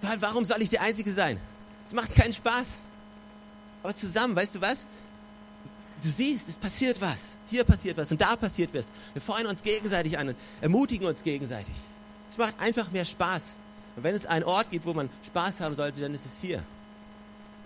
Warum 0.00 0.44
soll 0.44 0.62
ich 0.62 0.70
der 0.70 0.82
Einzige 0.82 1.12
sein? 1.12 1.38
Es 1.86 1.92
macht 1.92 2.14
keinen 2.14 2.32
Spaß. 2.32 2.78
Aber 3.82 3.96
zusammen, 3.96 4.36
weißt 4.36 4.54
du 4.54 4.60
was? 4.60 4.86
Du 6.02 6.08
siehst, 6.08 6.48
es 6.48 6.56
passiert 6.56 7.00
was. 7.00 7.36
Hier 7.50 7.64
passiert 7.64 7.96
was 7.96 8.10
und 8.10 8.20
da 8.20 8.36
passiert 8.36 8.72
was. 8.72 8.86
Wir 9.12 9.20
freuen 9.20 9.46
uns 9.46 9.62
gegenseitig 9.62 10.18
an 10.18 10.30
und 10.30 10.36
ermutigen 10.60 11.06
uns 11.06 11.22
gegenseitig. 11.22 11.74
Es 12.30 12.38
macht 12.38 12.58
einfach 12.58 12.90
mehr 12.90 13.04
Spaß. 13.04 13.56
Und 13.96 14.04
wenn 14.04 14.14
es 14.14 14.24
einen 14.24 14.44
Ort 14.44 14.70
gibt, 14.70 14.86
wo 14.86 14.94
man 14.94 15.10
Spaß 15.26 15.60
haben 15.60 15.74
sollte, 15.74 16.00
dann 16.00 16.14
ist 16.14 16.24
es 16.24 16.40
hier. 16.40 16.62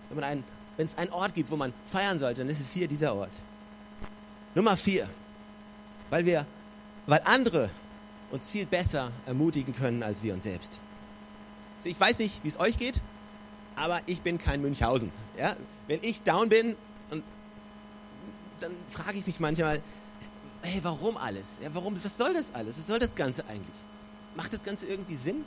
Wenn, 0.09 0.17
man 0.19 0.25
einen, 0.25 0.45
wenn 0.77 0.87
es 0.87 0.97
einen 0.97 1.13
Ort 1.13 1.35
gibt, 1.35 1.51
wo 1.51 1.57
man 1.57 1.73
feiern 1.87 2.19
sollte, 2.19 2.41
dann 2.41 2.49
ist 2.49 2.61
es 2.61 2.73
hier 2.73 2.89
dieser 2.89 3.15
Ort. 3.15 3.33
Nummer 4.55 4.77
vier. 4.77 5.09
Weil 6.11 6.25
wir, 6.25 6.47
weil 7.07 7.21
andere 7.25 7.71
uns 8.31 8.49
viel 8.49 8.67
besser 8.67 9.13
ermutigen 9.27 9.75
können 9.75 10.03
als 10.03 10.23
wir 10.23 10.35
uns 10.35 10.45
selbst. 10.45 10.79
Ich 11.85 11.99
weiß 11.99 12.19
nicht, 12.19 12.43
wie 12.43 12.49
es 12.49 12.59
euch 12.59 12.79
geht, 12.79 13.01
aber 13.77 14.01
ich 14.07 14.23
bin 14.23 14.39
kein 14.39 14.61
Münchhausen. 14.63 15.11
Ja? 15.39 15.57
Wenn 15.87 16.01
ich 16.03 16.23
down 16.23 16.49
bin, 16.49 16.77
und 17.11 17.23
dann 18.61 18.73
frage 18.91 19.19
ich 19.19 19.27
mich 19.27 19.41
manchmal, 19.41 19.81
hey, 20.63 20.81
warum 20.83 21.17
alles? 21.17 21.59
Ja, 21.63 21.69
warum, 21.75 22.03
was 22.03 22.17
soll 22.17 22.33
das 22.33 22.55
alles? 22.55 22.79
Was 22.79 22.87
soll 22.87 22.99
das 22.99 23.15
Ganze 23.15 23.45
eigentlich? 23.47 23.77
Macht 24.35 24.53
das 24.53 24.63
Ganze 24.63 24.87
irgendwie 24.87 25.15
Sinn? 25.15 25.45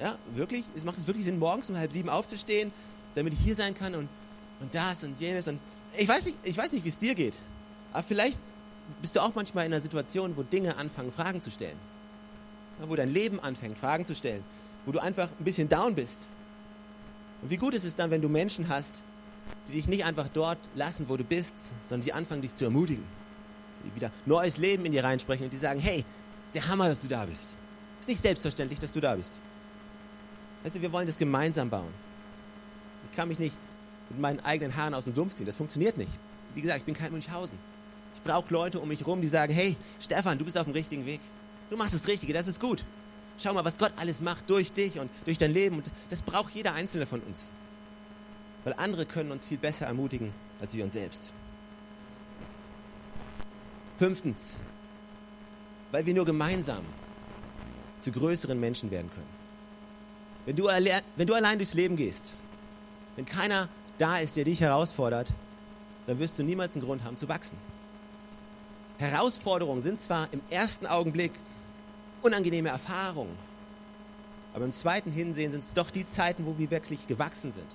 Ja, 0.00 0.16
wirklich? 0.34 0.64
Es 0.74 0.84
macht 0.84 0.96
es 0.96 1.06
wirklich 1.06 1.24
Sinn, 1.26 1.38
morgens 1.38 1.68
um 1.68 1.76
halb 1.76 1.92
sieben 1.92 2.08
aufzustehen, 2.08 2.72
damit 3.14 3.34
ich 3.34 3.40
hier 3.40 3.54
sein 3.54 3.74
kann 3.74 3.94
und, 3.94 4.08
und 4.60 4.74
das 4.74 5.04
und 5.04 5.20
jenes 5.20 5.46
und 5.48 5.60
ich 5.98 6.08
weiß 6.08 6.26
nicht, 6.26 6.44
nicht, 6.44 6.84
wie 6.84 6.88
es 6.88 6.98
dir 6.98 7.14
geht, 7.16 7.34
aber 7.92 8.04
vielleicht 8.04 8.38
bist 9.02 9.16
du 9.16 9.20
auch 9.20 9.34
manchmal 9.34 9.66
in 9.66 9.72
einer 9.72 9.82
Situation, 9.82 10.36
wo 10.36 10.42
Dinge 10.42 10.76
anfangen, 10.76 11.12
Fragen 11.12 11.42
zu 11.42 11.50
stellen. 11.50 11.76
Ja, 12.80 12.88
wo 12.88 12.94
dein 12.94 13.12
Leben 13.12 13.40
anfängt, 13.40 13.76
Fragen 13.76 14.06
zu 14.06 14.14
stellen 14.14 14.42
wo 14.86 14.92
du 14.92 14.98
einfach 14.98 15.28
ein 15.38 15.44
bisschen 15.44 15.68
down 15.68 15.94
bist. 15.94 16.26
Und 17.42 17.50
wie 17.50 17.56
gut 17.56 17.74
ist 17.74 17.84
es 17.84 17.94
dann, 17.94 18.10
wenn 18.10 18.22
du 18.22 18.28
Menschen 18.28 18.68
hast, 18.68 19.02
die 19.68 19.72
dich 19.72 19.88
nicht 19.88 20.04
einfach 20.04 20.26
dort 20.32 20.58
lassen, 20.74 21.08
wo 21.08 21.16
du 21.16 21.24
bist, 21.24 21.72
sondern 21.88 22.04
die 22.04 22.12
anfangen, 22.12 22.42
dich 22.42 22.54
zu 22.54 22.64
ermutigen. 22.64 23.04
Die 23.84 23.96
wieder 23.96 24.10
neues 24.26 24.58
Leben 24.58 24.84
in 24.84 24.92
dir 24.92 25.04
reinsprechen 25.04 25.44
und 25.44 25.52
die 25.52 25.58
sagen, 25.58 25.80
hey, 25.80 26.04
ist 26.44 26.54
der 26.54 26.66
Hammer, 26.68 26.88
dass 26.88 27.00
du 27.00 27.08
da 27.08 27.24
bist. 27.24 27.54
Ist 28.00 28.08
nicht 28.08 28.22
selbstverständlich, 28.22 28.78
dass 28.78 28.92
du 28.92 29.00
da 29.00 29.14
bist. 29.14 29.38
Weißt 30.62 30.74
du, 30.74 30.82
wir 30.82 30.92
wollen 30.92 31.06
das 31.06 31.16
gemeinsam 31.16 31.70
bauen. 31.70 31.92
Ich 33.10 33.16
kann 33.16 33.28
mich 33.28 33.38
nicht 33.38 33.54
mit 34.10 34.20
meinen 34.20 34.40
eigenen 34.40 34.76
Haaren 34.76 34.94
aus 34.94 35.04
dem 35.04 35.14
Sumpf 35.14 35.34
ziehen. 35.34 35.46
Das 35.46 35.56
funktioniert 35.56 35.96
nicht. 35.96 36.10
Wie 36.54 36.60
gesagt, 36.60 36.80
ich 36.80 36.84
bin 36.84 36.94
kein 36.94 37.12
Münchhausen. 37.12 37.58
Ich 38.14 38.22
brauche 38.22 38.52
Leute 38.52 38.80
um 38.80 38.88
mich 38.88 39.00
herum, 39.00 39.22
die 39.22 39.28
sagen, 39.28 39.52
hey, 39.52 39.76
Stefan, 40.00 40.36
du 40.36 40.44
bist 40.44 40.58
auf 40.58 40.64
dem 40.64 40.72
richtigen 40.72 41.06
Weg. 41.06 41.20
Du 41.70 41.76
machst 41.76 41.94
das 41.94 42.06
Richtige, 42.08 42.32
das 42.32 42.48
ist 42.48 42.60
gut. 42.60 42.84
Schau 43.42 43.54
mal, 43.54 43.64
was 43.64 43.78
Gott 43.78 43.92
alles 43.96 44.20
macht 44.20 44.50
durch 44.50 44.72
dich 44.72 44.98
und 44.98 45.10
durch 45.24 45.38
dein 45.38 45.52
Leben. 45.52 45.76
Und 45.76 45.86
das 46.10 46.22
braucht 46.22 46.54
jeder 46.54 46.74
Einzelne 46.74 47.06
von 47.06 47.20
uns. 47.20 47.48
Weil 48.64 48.74
andere 48.74 49.06
können 49.06 49.30
uns 49.32 49.44
viel 49.46 49.58
besser 49.58 49.86
ermutigen 49.86 50.32
als 50.60 50.74
wir 50.74 50.84
uns 50.84 50.92
selbst. 50.92 51.32
Fünftens, 53.98 54.52
weil 55.90 56.04
wir 56.04 56.14
nur 56.14 56.26
gemeinsam 56.26 56.84
zu 58.00 58.12
größeren 58.12 58.58
Menschen 58.58 58.90
werden 58.90 59.10
können. 59.10 59.40
Wenn 60.46 60.56
du, 60.56 60.66
wenn 61.16 61.26
du 61.26 61.34
allein 61.34 61.58
durchs 61.58 61.74
Leben 61.74 61.96
gehst, 61.96 62.34
wenn 63.16 63.26
keiner 63.26 63.68
da 63.98 64.18
ist, 64.18 64.36
der 64.36 64.44
dich 64.44 64.60
herausfordert, 64.60 65.28
dann 66.06 66.18
wirst 66.18 66.38
du 66.38 66.42
niemals 66.42 66.74
einen 66.74 66.84
Grund 66.84 67.04
haben 67.04 67.16
zu 67.16 67.28
wachsen. 67.28 67.58
Herausforderungen 68.98 69.82
sind 69.82 70.00
zwar 70.00 70.28
im 70.32 70.40
ersten 70.50 70.86
Augenblick 70.86 71.32
unangenehme 72.22 72.68
Erfahrungen. 72.68 73.36
Aber 74.54 74.64
im 74.64 74.72
zweiten 74.72 75.12
Hinsehen 75.12 75.52
sind 75.52 75.64
es 75.64 75.74
doch 75.74 75.90
die 75.90 76.06
Zeiten, 76.06 76.44
wo 76.46 76.58
wir 76.58 76.70
wirklich 76.70 77.06
gewachsen 77.06 77.52
sind. 77.52 77.66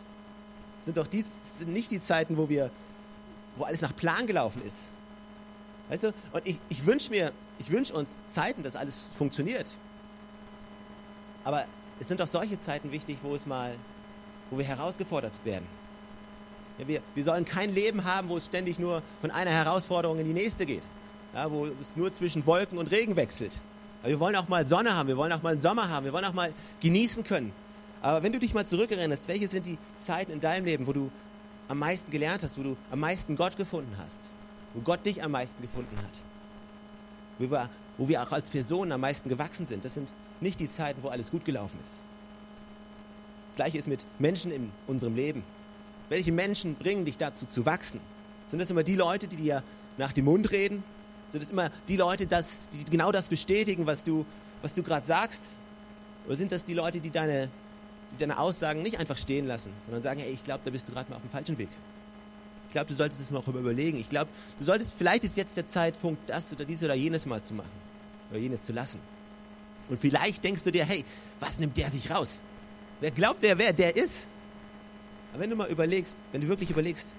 Es 0.80 0.86
sind 0.86 0.98
doch 0.98 1.08
die, 1.08 1.24
sind 1.44 1.72
nicht 1.72 1.92
die 1.92 2.02
Zeiten, 2.02 2.38
wo 2.38 2.50
wir, 2.50 2.70
wo 3.56 3.64
alles 3.64 3.82
nach 3.82 3.96
Plan 3.96 4.28
gelaufen 4.28 4.62
ist. 4.68 4.90
Weißt 5.90 6.04
du? 6.04 6.14
Und 6.34 6.46
ich, 6.46 6.60
ich 6.70 6.86
wünsche 6.86 7.10
mir, 7.12 7.32
ich 7.60 7.72
wünsche 7.72 7.94
uns 7.94 8.16
Zeiten, 8.30 8.64
dass 8.64 8.76
alles 8.76 9.12
funktioniert. 9.18 9.68
Aber 11.44 11.66
es 12.00 12.08
sind 12.08 12.20
doch 12.20 12.28
solche 12.28 12.60
Zeiten 12.60 12.92
wichtig, 12.92 13.18
wo 13.22 13.36
es 13.36 13.46
mal, 13.46 13.76
wo 14.50 14.58
wir 14.58 14.66
herausgefordert 14.66 15.34
werden. 15.44 15.66
Ja, 16.78 16.88
wir, 16.88 17.02
wir 17.14 17.24
sollen 17.24 17.46
kein 17.46 17.74
Leben 17.74 18.04
haben, 18.04 18.28
wo 18.28 18.38
es 18.38 18.48
ständig 18.48 18.80
nur 18.80 19.02
von 19.22 19.32
einer 19.32 19.52
Herausforderung 19.52 20.20
in 20.20 20.26
die 20.26 20.34
nächste 20.34 20.66
geht. 20.66 20.84
Ja, 21.34 21.50
wo 21.50 21.68
es 21.68 21.96
nur 21.96 22.12
zwischen 22.12 22.46
Wolken 22.46 22.78
und 22.78 22.92
Regen 22.92 23.16
wechselt. 23.16 23.60
Aber 24.02 24.10
wir 24.10 24.20
wollen 24.20 24.36
auch 24.36 24.48
mal 24.48 24.66
Sonne 24.68 24.96
haben, 24.96 25.08
wir 25.08 25.18
wollen 25.18 25.32
auch 25.32 25.42
mal 25.42 25.60
Sommer 25.60 25.90
haben, 25.90 26.06
wir 26.06 26.14
wollen 26.14 26.26
auch 26.26 26.34
mal 26.34 26.54
genießen 26.82 27.24
können. 27.24 27.52
Aber 28.02 28.22
wenn 28.22 28.32
du 28.32 28.40
dich 28.40 28.54
mal 28.54 28.66
zurückerinnerst, 28.66 29.28
welche 29.28 29.48
sind 29.48 29.66
die 29.66 29.78
Zeiten 29.98 30.32
in 30.32 30.40
deinem 30.40 30.66
Leben, 30.66 30.86
wo 30.86 30.94
du 30.94 31.10
am 31.68 31.80
meisten 31.80 32.12
gelernt 32.12 32.44
hast, 32.44 32.58
wo 32.58 32.64
du 32.64 32.78
am 32.92 33.00
meisten 33.00 33.36
Gott 33.36 33.58
gefunden 33.58 33.96
hast? 33.98 34.20
wo 34.76 34.82
Gott 34.82 35.06
dich 35.06 35.24
am 35.24 35.32
meisten 35.32 35.62
gefunden 35.62 35.98
hat. 35.98 36.20
Wo 37.40 37.50
wir, 37.50 37.70
wo 37.98 38.08
wir 38.08 38.22
auch 38.22 38.32
als 38.32 38.50
Personen 38.50 38.92
am 38.92 39.02
meisten 39.02 39.30
gewachsen 39.30 39.66
sind. 39.66 39.84
Das 39.84 39.96
sind 39.96 40.14
nicht 40.42 40.60
die 40.60 40.70
Zeiten, 40.70 41.02
wo 41.02 41.08
alles 41.08 41.32
gut 41.32 41.46
gelaufen 41.46 41.80
ist. 41.84 42.04
Das 43.48 43.56
gleiche 43.56 43.78
ist 43.78 43.88
mit 43.88 44.06
Menschen 44.20 44.52
in 44.52 44.72
unserem 44.86 45.16
Leben. 45.16 45.44
Welche 46.10 46.34
Menschen 46.34 46.76
bringen 46.76 47.06
dich 47.06 47.18
dazu 47.18 47.46
zu 47.46 47.66
wachsen? 47.66 48.02
Sind 48.50 48.60
das 48.60 48.70
immer 48.70 48.84
die 48.84 48.96
Leute, 48.96 49.28
die 49.28 49.38
dir 49.38 49.64
nach 49.98 50.12
dem 50.12 50.26
Mund 50.26 50.52
reden? 50.52 50.84
Sind 51.32 51.44
das 51.44 51.50
immer 51.50 51.70
die 51.88 51.98
Leute, 51.98 52.28
das, 52.28 52.70
die 52.70 52.84
genau 52.86 53.12
das 53.12 53.28
bestätigen, 53.28 53.86
was 53.86 54.04
du, 54.04 54.26
was 54.62 54.74
du 54.74 54.84
gerade 54.84 55.06
sagst? 55.06 55.42
Oder 56.28 56.36
sind 56.36 56.52
das 56.52 56.64
die 56.64 56.74
Leute, 56.74 57.00
die 57.00 57.10
deine, 57.10 57.50
die 58.14 58.18
deine 58.18 58.40
Aussagen 58.40 58.82
nicht 58.82 59.00
einfach 59.00 59.18
stehen 59.18 59.48
lassen, 59.48 59.72
sondern 59.86 60.04
sagen, 60.04 60.20
hey, 60.20 60.32
ich 60.32 60.44
glaube, 60.44 60.62
da 60.64 60.72
bist 60.72 60.88
du 60.88 60.94
gerade 60.94 61.10
mal 61.10 61.18
auf 61.18 61.22
dem 61.22 61.32
falschen 61.32 61.58
Weg. 61.58 61.70
Ich 62.68 62.72
glaube, 62.72 62.88
du 62.88 62.96
solltest 62.96 63.22
es 63.22 63.32
noch 63.32 63.48
überlegen. 63.48 63.98
Ich 63.98 64.10
glaube, 64.10 64.30
du 64.60 64.66
solltest, 64.66 64.96
vielleicht 64.98 65.24
ist 65.24 65.38
jetzt 65.38 65.56
der 65.56 65.68
Zeitpunkt, 65.68 66.30
das 66.30 66.52
oder 66.52 66.66
dies 66.66 66.84
oder 66.84 66.96
jenes 66.96 67.26
mal 67.26 67.42
zu 67.44 67.54
machen. 67.54 67.70
Oder 68.32 68.40
jenes 68.40 68.64
zu 68.64 68.74
lassen. 68.74 69.00
Und 69.90 70.00
vielleicht 70.00 70.44
denkst 70.44 70.64
du 70.64 70.72
dir, 70.72 70.86
hey, 70.86 71.06
was 71.40 71.60
nimmt 71.60 71.78
der 71.78 71.90
sich 71.90 72.10
raus? 72.10 72.40
Wer 73.02 73.12
glaubt 73.12 73.44
der, 73.44 73.58
wer 73.58 73.72
der 73.72 73.96
ist? 73.96 74.26
Aber 75.32 75.44
wenn 75.44 75.50
du 75.50 75.56
mal 75.56 75.70
überlegst, 75.70 76.16
wenn 76.32 76.42
du 76.42 76.48
wirklich 76.48 76.70
überlegst, 76.70 77.10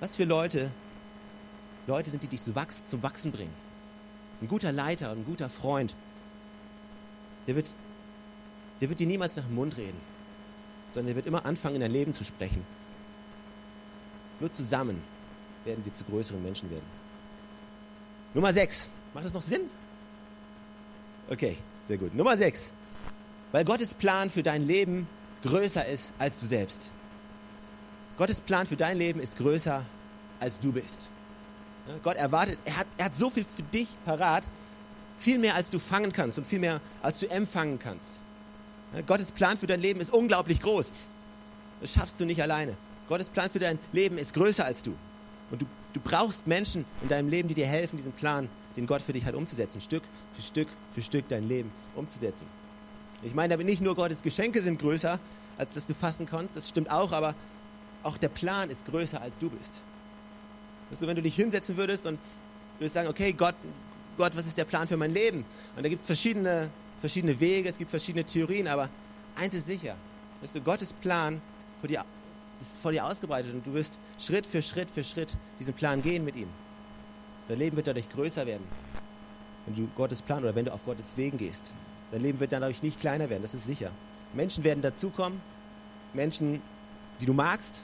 was 0.00 0.16
für 0.16 0.24
Leute, 0.24 0.70
Leute 1.86 2.10
sind, 2.10 2.22
die 2.22 2.28
dich 2.28 2.42
zu 2.42 2.54
wachsen, 2.54 2.84
zum 2.88 3.02
Wachsen 3.02 3.32
bringen. 3.32 3.52
Ein 4.42 4.48
guter 4.48 4.72
Leiter, 4.72 5.10
ein 5.10 5.24
guter 5.24 5.48
Freund, 5.48 5.94
der 7.46 7.56
wird, 7.56 7.72
der 8.80 8.88
wird 8.88 9.00
dir 9.00 9.06
niemals 9.06 9.36
nach 9.36 9.44
dem 9.44 9.54
Mund 9.54 9.76
reden, 9.76 9.98
sondern 10.94 11.08
der 11.08 11.16
wird 11.16 11.26
immer 11.26 11.44
anfangen, 11.44 11.76
in 11.76 11.80
dein 11.80 11.92
Leben 11.92 12.14
zu 12.14 12.24
sprechen. 12.24 12.64
Nur 14.40 14.52
zusammen 14.52 15.02
werden 15.64 15.84
wir 15.84 15.92
zu 15.92 16.04
größeren 16.04 16.42
Menschen 16.42 16.70
werden. 16.70 16.86
Nummer 18.34 18.52
6. 18.52 18.88
Macht 19.12 19.26
das 19.26 19.34
noch 19.34 19.42
Sinn? 19.42 19.62
Okay, 21.28 21.56
sehr 21.88 21.98
gut. 21.98 22.14
Nummer 22.14 22.36
6. 22.36 22.70
Weil 23.52 23.64
Gottes 23.64 23.94
Plan 23.94 24.30
für 24.30 24.42
dein 24.42 24.66
Leben 24.66 25.08
größer 25.42 25.84
ist 25.86 26.12
als 26.18 26.40
du 26.40 26.46
selbst. 26.46 26.90
Gottes 28.16 28.40
Plan 28.40 28.66
für 28.66 28.76
dein 28.76 28.96
Leben 28.96 29.20
ist 29.20 29.36
größer 29.36 29.84
als 30.38 30.60
du 30.60 30.72
bist. 30.72 31.08
Gott 32.02 32.16
erwartet, 32.16 32.58
er 32.64 32.78
hat, 32.78 32.86
er 32.96 33.06
hat 33.06 33.16
so 33.16 33.30
viel 33.30 33.44
für 33.44 33.62
dich 33.62 33.88
parat, 34.04 34.48
viel 35.18 35.38
mehr 35.38 35.54
als 35.54 35.70
du 35.70 35.78
fangen 35.78 36.12
kannst 36.12 36.38
und 36.38 36.46
viel 36.46 36.58
mehr 36.58 36.80
als 37.02 37.20
du 37.20 37.30
empfangen 37.30 37.78
kannst. 37.78 38.18
Gottes 39.06 39.30
Plan 39.30 39.56
für 39.56 39.66
dein 39.66 39.80
Leben 39.80 40.00
ist 40.00 40.12
unglaublich 40.12 40.60
groß. 40.60 40.92
Das 41.80 41.92
schaffst 41.92 42.18
du 42.20 42.24
nicht 42.24 42.42
alleine. 42.42 42.76
Gottes 43.08 43.28
Plan 43.28 43.50
für 43.50 43.58
dein 43.58 43.78
Leben 43.92 44.18
ist 44.18 44.34
größer 44.34 44.64
als 44.64 44.82
du. 44.82 44.94
Und 45.50 45.62
du, 45.62 45.66
du 45.92 46.00
brauchst 46.00 46.46
Menschen 46.46 46.84
in 47.02 47.08
deinem 47.08 47.28
Leben, 47.28 47.48
die 47.48 47.54
dir 47.54 47.66
helfen, 47.66 47.96
diesen 47.96 48.12
Plan, 48.12 48.48
den 48.76 48.86
Gott 48.86 49.02
für 49.02 49.12
dich 49.12 49.24
hat, 49.24 49.34
umzusetzen. 49.34 49.80
Stück 49.80 50.02
für 50.34 50.42
Stück 50.42 50.68
für 50.94 51.02
Stück 51.02 51.28
dein 51.28 51.46
Leben 51.48 51.70
umzusetzen. 51.94 52.46
Ich 53.22 53.34
meine 53.34 53.54
damit 53.54 53.66
nicht 53.66 53.82
nur 53.82 53.94
Gottes 53.94 54.22
Geschenke 54.22 54.62
sind 54.62 54.80
größer, 54.80 55.18
als 55.58 55.74
dass 55.74 55.86
du 55.86 55.94
fassen 55.94 56.26
kannst, 56.26 56.56
das 56.56 56.68
stimmt 56.68 56.90
auch, 56.90 57.12
aber 57.12 57.34
auch 58.02 58.16
der 58.16 58.28
Plan 58.28 58.70
ist 58.70 58.86
größer, 58.86 59.20
als 59.20 59.38
du 59.38 59.50
bist. 59.50 59.74
Du, 60.98 61.06
wenn 61.06 61.16
du 61.16 61.22
dich 61.22 61.36
hinsetzen 61.36 61.76
würdest 61.76 62.06
und 62.06 62.18
würdest 62.78 62.94
sagen, 62.94 63.08
okay, 63.08 63.32
Gott, 63.32 63.54
Gott, 64.18 64.36
was 64.36 64.46
ist 64.46 64.58
der 64.58 64.64
Plan 64.64 64.88
für 64.88 64.96
mein 64.96 65.14
Leben? 65.14 65.44
Und 65.76 65.82
da 65.82 65.88
gibt 65.88 66.00
es 66.00 66.06
verschiedene, 66.06 66.68
verschiedene 67.00 67.38
Wege, 67.38 67.68
es 67.68 67.78
gibt 67.78 67.90
verschiedene 67.90 68.24
Theorien, 68.24 68.66
aber 68.66 68.88
eins 69.36 69.54
ist 69.54 69.66
sicher. 69.66 69.94
Weißt 70.40 70.54
du, 70.54 70.60
Gottes 70.60 70.92
Plan 70.92 71.40
vor 71.80 71.88
dir, 71.88 72.04
ist 72.60 72.78
vor 72.78 72.92
dir 72.92 73.04
ausgebreitet 73.04 73.54
und 73.54 73.64
du 73.66 73.72
wirst 73.72 73.98
Schritt 74.18 74.46
für 74.46 74.60
Schritt 74.62 74.90
für 74.90 75.04
Schritt 75.04 75.36
diesen 75.58 75.74
Plan 75.74 76.02
gehen 76.02 76.24
mit 76.24 76.36
ihm. 76.36 76.48
Dein 77.48 77.58
Leben 77.58 77.76
wird 77.76 77.86
dadurch 77.86 78.08
größer 78.10 78.46
werden, 78.46 78.64
wenn 79.66 79.76
du 79.76 79.88
Gottes 79.96 80.22
Plan 80.22 80.42
oder 80.42 80.54
wenn 80.54 80.64
du 80.64 80.72
auf 80.72 80.84
Gottes 80.84 81.16
Wegen 81.16 81.38
gehst. 81.38 81.70
Dein 82.12 82.22
Leben 82.22 82.40
wird 82.40 82.52
dadurch 82.52 82.82
nicht 82.82 83.00
kleiner 83.00 83.30
werden, 83.30 83.42
das 83.42 83.54
ist 83.54 83.66
sicher. 83.66 83.90
Menschen 84.34 84.64
werden 84.64 84.82
dazukommen, 84.82 85.40
Menschen, 86.14 86.60
die 87.20 87.26
du 87.26 87.32
magst, 87.32 87.80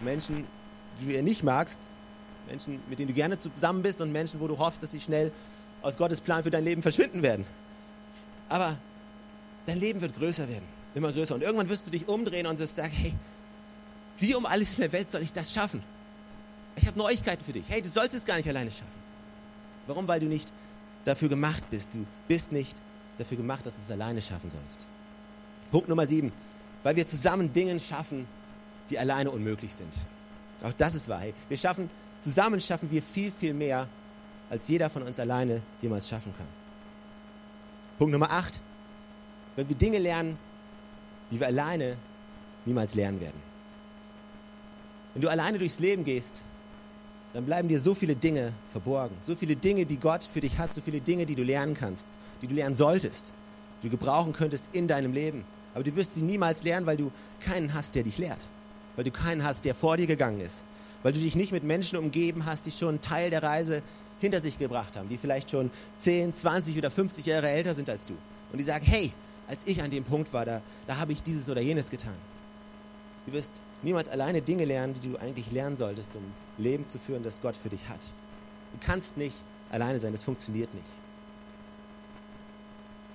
Menschen, 0.00 0.46
die 1.00 1.06
du 1.06 1.12
eher 1.12 1.22
nicht 1.22 1.42
magst, 1.42 1.78
Menschen, 2.50 2.80
mit 2.88 2.98
denen 2.98 3.08
du 3.08 3.14
gerne 3.14 3.38
zusammen 3.38 3.82
bist 3.82 4.00
und 4.00 4.10
Menschen, 4.12 4.40
wo 4.40 4.48
du 4.48 4.58
hoffst, 4.58 4.82
dass 4.82 4.90
sie 4.90 5.00
schnell 5.00 5.30
aus 5.82 5.96
Gottes 5.96 6.20
Plan 6.20 6.42
für 6.42 6.50
dein 6.50 6.64
Leben 6.64 6.82
verschwinden 6.82 7.22
werden. 7.22 7.46
Aber 8.48 8.76
dein 9.66 9.78
Leben 9.78 10.00
wird 10.00 10.16
größer 10.16 10.48
werden, 10.48 10.64
immer 10.94 11.12
größer. 11.12 11.34
Und 11.36 11.42
irgendwann 11.42 11.68
wirst 11.68 11.86
du 11.86 11.90
dich 11.90 12.08
umdrehen 12.08 12.46
und 12.46 12.58
wirst 12.58 12.76
sagen, 12.76 12.92
hey, 12.92 13.14
wie 14.18 14.34
um 14.34 14.44
alles 14.46 14.74
in 14.74 14.82
der 14.82 14.92
Welt 14.92 15.10
soll 15.10 15.22
ich 15.22 15.32
das 15.32 15.52
schaffen? 15.52 15.82
Ich 16.76 16.86
habe 16.86 16.98
Neuigkeiten 16.98 17.44
für 17.44 17.52
dich. 17.52 17.64
Hey, 17.68 17.80
du 17.80 17.88
sollst 17.88 18.14
es 18.14 18.24
gar 18.24 18.36
nicht 18.36 18.48
alleine 18.48 18.70
schaffen. 18.70 19.00
Warum? 19.86 20.08
Weil 20.08 20.20
du 20.20 20.26
nicht 20.26 20.52
dafür 21.04 21.28
gemacht 21.28 21.62
bist. 21.70 21.94
Du 21.94 22.04
bist 22.28 22.52
nicht 22.52 22.74
dafür 23.18 23.36
gemacht, 23.36 23.64
dass 23.64 23.76
du 23.76 23.82
es 23.82 23.90
alleine 23.90 24.20
schaffen 24.20 24.50
sollst. 24.50 24.86
Punkt 25.70 25.88
Nummer 25.88 26.06
sieben. 26.06 26.32
Weil 26.82 26.96
wir 26.96 27.06
zusammen 27.06 27.52
Dinge 27.52 27.78
schaffen, 27.78 28.26
die 28.88 28.98
alleine 28.98 29.30
unmöglich 29.30 29.74
sind. 29.74 29.92
Auch 30.62 30.72
das 30.72 30.94
ist 30.94 31.08
wahr. 31.08 31.20
Hey, 31.20 31.34
wir 31.48 31.56
schaffen, 31.56 31.88
zusammen 32.20 32.60
schaffen 32.60 32.90
wir 32.90 33.02
viel, 33.02 33.30
viel 33.32 33.54
mehr, 33.54 33.88
als 34.48 34.68
jeder 34.68 34.90
von 34.90 35.02
uns 35.02 35.20
alleine 35.20 35.62
jemals 35.80 36.08
schaffen 36.08 36.34
kann. 36.36 36.46
Punkt 37.98 38.12
Nummer 38.12 38.30
acht. 38.30 38.60
Wenn 39.56 39.68
wir 39.68 39.76
Dinge 39.76 39.98
lernen, 39.98 40.38
die 41.30 41.38
wir 41.38 41.46
alleine 41.46 41.96
niemals 42.64 42.94
lernen 42.94 43.20
werden. 43.20 43.40
Wenn 45.14 45.22
du 45.22 45.28
alleine 45.28 45.58
durchs 45.58 45.78
Leben 45.78 46.04
gehst, 46.04 46.40
dann 47.32 47.44
bleiben 47.44 47.68
dir 47.68 47.80
so 47.80 47.94
viele 47.94 48.16
Dinge 48.16 48.52
verborgen. 48.72 49.14
So 49.24 49.34
viele 49.34 49.56
Dinge, 49.56 49.86
die 49.86 49.96
Gott 49.96 50.24
für 50.24 50.40
dich 50.40 50.58
hat, 50.58 50.74
so 50.74 50.80
viele 50.80 51.00
Dinge, 51.00 51.26
die 51.26 51.34
du 51.34 51.42
lernen 51.42 51.74
kannst, 51.74 52.06
die 52.42 52.48
du 52.48 52.54
lernen 52.54 52.76
solltest, 52.76 53.30
die 53.82 53.88
du 53.88 53.96
gebrauchen 53.96 54.32
könntest 54.32 54.64
in 54.72 54.88
deinem 54.88 55.12
Leben. 55.12 55.44
Aber 55.74 55.84
du 55.84 55.94
wirst 55.94 56.14
sie 56.14 56.22
niemals 56.22 56.62
lernen, 56.62 56.86
weil 56.86 56.96
du 56.96 57.12
keinen 57.40 57.74
hast, 57.74 57.94
der 57.94 58.02
dich 58.02 58.18
lehrt. 58.18 58.48
Weil 58.96 59.04
du 59.04 59.10
keinen 59.10 59.44
hast, 59.44 59.64
der 59.64 59.74
vor 59.74 59.96
dir 59.96 60.06
gegangen 60.06 60.40
ist. 60.40 60.64
Weil 61.02 61.12
du 61.12 61.20
dich 61.20 61.34
nicht 61.34 61.52
mit 61.52 61.64
Menschen 61.64 61.98
umgeben 61.98 62.44
hast, 62.44 62.66
die 62.66 62.70
schon 62.70 62.88
einen 62.90 63.00
Teil 63.00 63.30
der 63.30 63.42
Reise 63.42 63.82
hinter 64.20 64.40
sich 64.40 64.58
gebracht 64.58 64.96
haben, 64.96 65.08
die 65.08 65.16
vielleicht 65.16 65.50
schon 65.50 65.70
10, 65.98 66.34
20 66.34 66.76
oder 66.76 66.90
50 66.90 67.24
Jahre 67.26 67.48
älter 67.48 67.74
sind 67.74 67.88
als 67.88 68.06
du. 68.06 68.14
Und 68.52 68.58
die 68.58 68.64
sagen, 68.64 68.84
hey, 68.84 69.12
als 69.48 69.62
ich 69.64 69.82
an 69.82 69.90
dem 69.90 70.04
Punkt 70.04 70.32
war, 70.32 70.44
da, 70.44 70.60
da 70.86 70.96
habe 70.96 71.12
ich 71.12 71.22
dieses 71.22 71.48
oder 71.48 71.60
jenes 71.60 71.90
getan. 71.90 72.14
Du 73.26 73.32
wirst 73.32 73.50
niemals 73.82 74.08
alleine 74.08 74.42
Dinge 74.42 74.64
lernen, 74.64 74.94
die 74.94 75.08
du 75.08 75.16
eigentlich 75.18 75.50
lernen 75.52 75.76
solltest, 75.76 76.14
um 76.16 76.22
Leben 76.58 76.86
zu 76.86 76.98
führen, 76.98 77.22
das 77.22 77.40
Gott 77.40 77.56
für 77.56 77.68
dich 77.68 77.88
hat. 77.88 78.00
Du 78.72 78.86
kannst 78.86 79.16
nicht 79.16 79.34
alleine 79.70 79.98
sein, 79.98 80.12
das 80.12 80.22
funktioniert 80.22 80.72
nicht. 80.74 80.86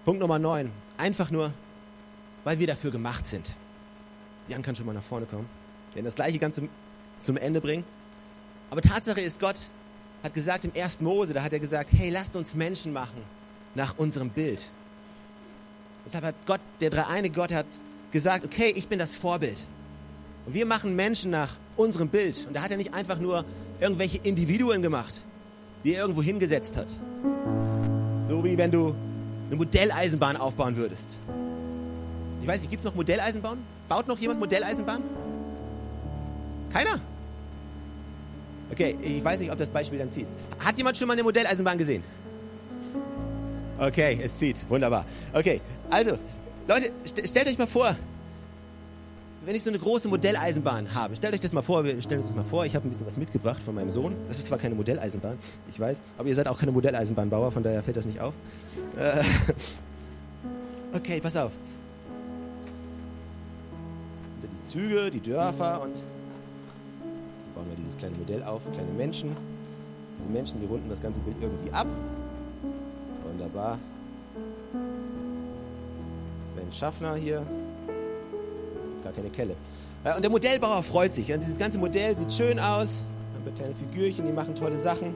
Punkt 0.04 0.20
Nummer 0.20 0.40
9. 0.40 0.72
Einfach 0.98 1.32
nur, 1.32 1.52
weil 2.44 2.60
wir 2.60 2.68
dafür 2.68 2.92
gemacht 2.92 3.28
sind. 3.28 3.52
Jan 4.48 4.62
kann 4.62 4.76
schon 4.76 4.86
mal 4.86 4.94
nach 4.94 5.04
vorne 5.04 5.26
kommen. 5.26 5.50
Werden 5.94 6.06
das 6.06 6.16
gleiche 6.16 6.38
Ganze 6.38 6.68
zum 7.24 7.38
Ende 7.38 7.62
bringen. 7.62 7.84
Aber 8.70 8.82
Tatsache 8.82 9.22
ist, 9.22 9.40
Gott 9.40 9.58
hat 10.24 10.34
gesagt 10.34 10.66
im 10.66 10.72
1. 10.76 11.02
Mose, 11.02 11.34
da 11.34 11.44
hat 11.44 11.54
er 11.54 11.60
gesagt, 11.60 11.90
hey, 11.96 12.10
lasst 12.10 12.36
uns 12.36 12.56
Menschen 12.56 12.94
machen 12.94 13.22
nach 13.76 13.98
unserem 13.98 14.30
Bild. 14.30 14.68
Deshalb 16.06 16.26
hat 16.26 16.36
Gott, 16.46 16.62
der 16.82 16.90
dreieine 16.90 17.30
Gott 17.30 17.52
hat 17.52 17.66
gesagt, 18.12 18.46
okay, 18.46 18.72
ich 18.76 18.88
bin 18.88 19.00
das 19.00 19.14
Vorbild. 19.14 19.64
Und 20.46 20.54
wir 20.54 20.66
machen 20.66 20.96
Menschen 20.96 21.32
nach 21.32 21.56
unserem 21.76 22.08
Bild. 22.08 22.46
Und 22.48 22.56
da 22.56 22.62
hat 22.62 22.72
er 22.72 22.78
nicht 22.78 22.94
einfach 22.94 23.20
nur 23.20 23.46
irgendwelche 23.80 24.20
Individuen 24.20 24.82
gemacht, 24.82 25.22
die 25.84 25.94
er 25.94 26.02
irgendwo 26.02 26.22
hingesetzt 26.22 26.78
hat. 26.78 26.88
So 28.28 28.44
wie 28.44 28.58
wenn 28.58 28.72
du 28.72 28.96
eine 29.48 29.56
Modelleisenbahn 29.58 30.38
aufbauen 30.38 30.76
würdest. 30.76 31.10
Ich 32.42 32.48
weiß 32.48 32.62
nicht, 32.62 32.72
gibt 32.72 32.84
es 32.84 32.86
noch 32.86 32.96
Modelleisenbahn? 32.96 33.58
Baut 33.90 34.08
noch 34.08 34.18
jemand 34.20 34.40
Modelleisenbahn? 34.40 35.02
Keiner? 36.76 37.00
Okay, 38.70 38.98
ich 39.02 39.24
weiß 39.24 39.40
nicht, 39.40 39.50
ob 39.50 39.58
das 39.58 39.72
Beispiel 39.72 39.98
dann 39.98 40.12
zieht. 40.12 40.28
Hat 40.60 40.78
jemand 40.78 40.98
schon 40.98 41.08
mal 41.08 41.14
eine 41.14 41.24
Modelleisenbahn 41.24 41.78
gesehen? 41.78 42.04
Okay, 43.80 44.20
es 44.22 44.38
zieht. 44.38 44.58
Wunderbar. 44.68 45.06
Okay, 45.32 45.62
also, 45.90 46.18
Leute, 46.68 46.92
st 47.06 47.30
stellt 47.30 47.48
euch 47.48 47.58
mal 47.58 47.68
vor, 47.68 47.96
wenn 49.46 49.56
ich 49.56 49.64
so 49.64 49.70
eine 49.70 49.80
große 49.80 50.10
Modelleisenbahn 50.10 50.94
habe, 50.94 51.16
stellt 51.16 51.34
euch 51.34 51.40
das 51.40 51.54
mal 51.54 51.62
vor, 51.62 51.86
wir 51.86 52.02
stellen 52.02 52.20
uns 52.20 52.28
das 52.28 52.36
mal 52.36 52.44
vor, 52.44 52.66
ich 52.66 52.76
habe 52.76 52.86
ein 52.86 52.92
bisschen 52.92 53.08
was 53.08 53.16
mitgebracht 53.16 53.62
von 53.64 53.74
meinem 53.74 53.94
Sohn. 53.94 54.14
Das 54.28 54.38
ist 54.38 54.48
zwar 54.48 54.58
keine 54.58 54.76
Modelleisenbahn, 54.76 55.38
ich 55.70 55.80
weiß, 55.80 56.02
aber 56.18 56.28
ihr 56.28 56.36
seid 56.36 56.50
auch 56.50 56.60
keine 56.60 56.74
Modelleisenbahnbauer, 56.74 57.54
von 57.54 57.64
daher 57.64 57.84
fällt 57.84 57.96
das 57.96 58.06
nicht 58.06 58.20
auf. 58.20 58.34
Äh, 58.98 59.24
okay, 60.98 61.22
pass 61.22 61.38
auf. 61.38 61.54
Die 64.44 64.70
Züge, 64.70 65.10
die 65.10 65.22
Dörfer 65.22 65.82
und 65.82 66.15
bauen 67.56 67.66
wir 67.70 67.76
dieses 67.78 67.98
kleine 67.98 68.16
Modell 68.18 68.44
auf, 68.44 68.62
kleine 68.74 68.92
Menschen. 68.92 69.36
Diese 70.20 70.30
Menschen, 70.30 70.60
die 70.60 70.66
runden 70.66 70.90
das 70.90 71.02
ganze 71.02 71.22
Bild 71.22 71.38
irgendwie 71.42 71.72
ab. 71.72 71.88
Wunderbar. 73.28 73.80
Ben 76.56 76.72
Schaffner 76.72 77.16
hier, 77.16 77.42
gar 79.04 79.14
keine 79.14 79.30
Kelle. 79.30 79.56
Und 80.16 80.24
der 80.24 80.30
Modellbauer 80.30 80.84
freut 80.84 81.16
sich. 81.16 81.34
Und 81.34 81.42
dieses 81.42 81.58
ganze 81.58 81.80
Modell 81.80 82.16
sieht 82.18 82.32
schön 82.32 82.60
aus. 82.60 83.02
Über 83.42 83.56
kleine 83.56 83.74
Figürchen, 83.74 84.26
die 84.26 84.32
machen 84.32 84.54
tolle 84.54 84.78
Sachen. 84.78 85.16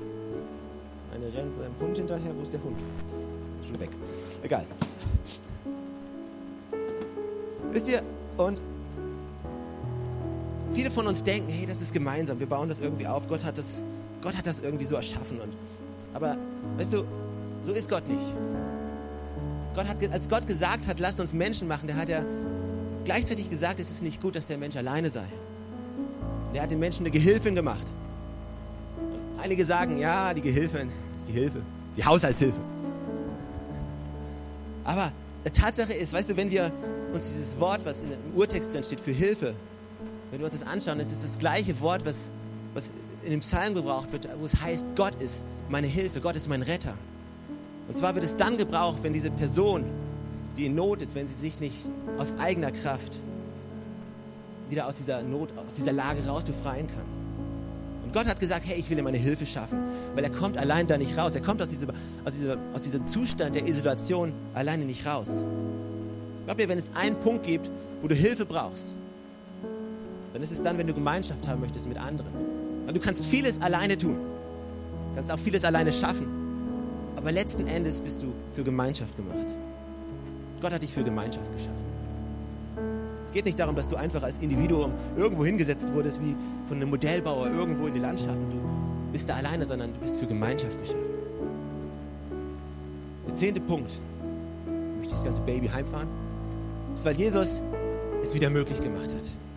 Eine 1.13 1.25
rennt 1.35 1.53
seinem 1.55 1.73
Hund 1.79 1.97
hinterher. 1.97 2.31
Wo 2.35 2.41
ist 2.41 2.53
der 2.53 2.63
Hund? 2.63 2.79
Schon 3.65 3.79
weg. 3.79 3.89
Egal. 4.43 4.65
Wisst 7.71 7.87
ihr, 7.87 8.01
und 8.37 8.57
viele 10.79 10.91
von 10.91 11.07
uns 11.07 11.25
denken, 11.25 11.51
hey, 11.51 11.65
das 11.65 11.81
ist 11.81 11.91
gemeinsam, 11.91 12.39
wir 12.39 12.47
bauen 12.47 12.69
das 12.69 12.79
irgendwie 12.79 13.05
auf, 13.05 13.27
Gott 13.27 13.43
hat 13.43 13.57
das, 13.57 13.83
Gott 14.21 14.37
hat 14.37 14.47
das 14.47 14.61
irgendwie 14.61 14.85
so 14.85 14.95
erschaffen. 14.95 15.41
Und, 15.41 15.51
aber 16.13 16.37
weißt 16.77 16.93
du, 16.93 17.03
so 17.63 17.73
ist 17.73 17.89
Gott 17.89 18.07
nicht. 18.07 18.23
Gott 19.75 19.89
hat, 19.89 19.97
als 20.09 20.29
Gott 20.29 20.47
gesagt 20.47 20.87
hat, 20.87 21.01
lasst 21.01 21.19
uns 21.19 21.33
Menschen 21.33 21.67
machen, 21.67 21.87
der 21.87 21.97
hat 21.97 22.07
ja 22.07 22.23
gleichzeitig 23.03 23.49
gesagt, 23.49 23.81
es 23.81 23.89
ist 23.89 24.01
nicht 24.01 24.21
gut, 24.21 24.37
dass 24.37 24.45
der 24.45 24.57
Mensch 24.57 24.77
alleine 24.77 25.09
sei. 25.09 25.25
Der 26.53 26.61
hat 26.61 26.71
den 26.71 26.79
Menschen 26.79 27.05
eine 27.05 27.11
Gehilfin 27.11 27.55
gemacht. 27.55 27.85
Und 29.01 29.43
einige 29.43 29.65
sagen, 29.65 29.99
ja, 29.99 30.33
die 30.33 30.41
Gehilfin 30.41 30.87
ist 31.17 31.27
die 31.27 31.33
Hilfe, 31.33 31.61
die 31.97 32.05
Haushaltshilfe. 32.05 32.61
Aber 34.85 35.11
die 35.45 35.49
Tatsache 35.49 35.91
ist, 35.91 36.13
weißt 36.13 36.29
du, 36.29 36.37
wenn 36.37 36.49
wir 36.49 36.71
uns 37.13 37.27
dieses 37.27 37.59
Wort, 37.59 37.83
was 37.83 38.01
im 38.01 38.11
Urtext 38.33 38.71
drin 38.73 38.83
steht, 38.83 39.01
für 39.01 39.11
Hilfe, 39.11 39.55
wenn 40.31 40.39
wir 40.39 40.45
uns 40.45 40.59
das 40.59 40.67
anschauen, 40.67 40.99
es 40.99 41.11
ist 41.11 41.23
das 41.23 41.39
gleiche 41.39 41.79
Wort, 41.81 42.05
was, 42.05 42.29
was 42.73 42.91
in 43.23 43.31
dem 43.31 43.39
Psalm 43.41 43.73
gebraucht 43.73 44.11
wird, 44.11 44.27
wo 44.39 44.45
es 44.45 44.59
heißt, 44.61 44.95
Gott 44.95 45.15
ist 45.21 45.43
meine 45.69 45.87
Hilfe, 45.87 46.21
Gott 46.21 46.35
ist 46.35 46.47
mein 46.47 46.61
Retter. 46.61 46.93
Und 47.87 47.97
zwar 47.97 48.13
wird 48.13 48.23
es 48.23 48.37
dann 48.37 48.57
gebraucht, 48.57 48.99
wenn 49.01 49.13
diese 49.13 49.31
Person, 49.31 49.83
die 50.55 50.67
in 50.67 50.75
Not 50.75 51.01
ist, 51.01 51.15
wenn 51.15 51.27
sie 51.27 51.35
sich 51.35 51.59
nicht 51.59 51.75
aus 52.17 52.33
eigener 52.37 52.71
Kraft 52.71 53.17
wieder 54.69 54.85
aus 54.85 54.95
dieser 54.95 55.23
Not, 55.23 55.49
aus 55.67 55.73
dieser 55.73 55.91
Lage 55.91 56.25
raus 56.25 56.43
befreien 56.43 56.87
kann. 56.87 57.05
Und 58.03 58.13
Gott 58.13 58.27
hat 58.27 58.39
gesagt, 58.39 58.65
hey, 58.65 58.77
ich 58.77 58.89
will 58.89 58.97
dir 58.97 59.03
meine 59.03 59.17
Hilfe 59.17 59.45
schaffen, 59.45 59.79
weil 60.15 60.23
er 60.23 60.29
kommt 60.29 60.57
allein 60.57 60.87
da 60.87 60.97
nicht 60.97 61.17
raus. 61.17 61.35
Er 61.35 61.41
kommt 61.41 61.61
aus, 61.61 61.69
dieser, 61.69 61.87
aus, 62.25 62.33
dieser, 62.33 62.57
aus 62.73 62.81
diesem 62.81 63.07
Zustand 63.07 63.55
der 63.55 63.67
Isolation 63.67 64.31
alleine 64.53 64.85
nicht 64.85 65.05
raus. 65.05 65.29
Glaub 66.45 66.57
mir, 66.57 66.69
wenn 66.69 66.77
es 66.79 66.89
einen 66.95 67.15
Punkt 67.15 67.45
gibt, 67.45 67.69
wo 68.01 68.07
du 68.07 68.15
Hilfe 68.15 68.45
brauchst, 68.45 68.95
dann 70.33 70.41
ist 70.41 70.51
es 70.51 70.61
dann, 70.61 70.77
wenn 70.77 70.87
du 70.87 70.93
Gemeinschaft 70.93 71.47
haben 71.47 71.61
möchtest 71.61 71.87
mit 71.87 71.97
anderen. 71.97 72.31
Und 72.87 72.95
du 72.95 72.99
kannst 72.99 73.25
vieles 73.25 73.61
alleine 73.61 73.97
tun. 73.97 74.15
Du 74.15 75.15
kannst 75.15 75.31
auch 75.31 75.39
vieles 75.39 75.63
alleine 75.63 75.91
schaffen. 75.91 76.27
Aber 77.15 77.31
letzten 77.31 77.67
Endes 77.67 77.99
bist 77.99 78.21
du 78.21 78.31
für 78.53 78.63
Gemeinschaft 78.63 79.15
gemacht. 79.17 79.47
Gott 80.61 80.71
hat 80.71 80.81
dich 80.81 80.91
für 80.91 81.03
Gemeinschaft 81.03 81.51
geschaffen. 81.53 81.89
Es 83.25 83.33
geht 83.33 83.45
nicht 83.45 83.59
darum, 83.59 83.75
dass 83.75 83.87
du 83.87 83.95
einfach 83.95 84.23
als 84.23 84.39
Individuum 84.39 84.91
irgendwo 85.15 85.45
hingesetzt 85.45 85.93
wurdest, 85.93 86.19
wie 86.21 86.35
von 86.67 86.77
einem 86.77 86.89
Modellbauer 86.89 87.47
irgendwo 87.47 87.87
in 87.87 87.93
die 87.93 87.99
Landschaft. 87.99 88.37
Und 88.37 88.51
du 88.51 88.57
bist 89.11 89.29
da 89.29 89.35
alleine, 89.35 89.65
sondern 89.65 89.93
du 89.93 89.99
bist 89.99 90.15
für 90.15 90.25
Gemeinschaft 90.25 90.79
geschaffen. 90.79 91.03
Der 93.27 93.35
zehnte 93.35 93.59
Punkt. 93.59 93.91
Ich 93.91 94.97
möchte 94.97 95.13
das 95.13 95.23
ganze 95.23 95.41
Baby 95.41 95.67
heimfahren. 95.67 96.07
ist, 96.95 97.05
weil 97.05 97.15
Jesus 97.15 97.61
es 98.23 98.33
wieder 98.33 98.49
möglich 98.49 98.81
gemacht 98.81 99.13
hat. 99.13 99.48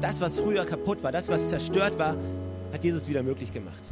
Das, 0.00 0.20
was 0.20 0.38
früher 0.38 0.64
kaputt 0.64 1.02
war, 1.02 1.12
das, 1.12 1.28
was 1.28 1.48
zerstört 1.48 1.98
war, 1.98 2.16
hat 2.72 2.84
Jesus 2.84 3.08
wieder 3.08 3.22
möglich 3.22 3.52
gemacht. 3.52 3.82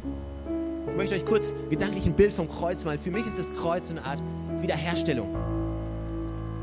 Ich 0.87 0.95
möchte 0.95 1.15
euch 1.15 1.25
kurz 1.25 1.53
gedanklich 1.69 2.05
ein 2.05 2.13
Bild 2.13 2.31
vom 2.31 2.47
Kreuz 2.47 2.85
malen. 2.85 2.99
Für 2.99 3.11
mich 3.11 3.25
ist 3.25 3.39
das 3.39 3.51
Kreuz 3.55 3.89
eine 3.89 4.05
Art 4.05 4.21
Wiederherstellung. 4.61 5.27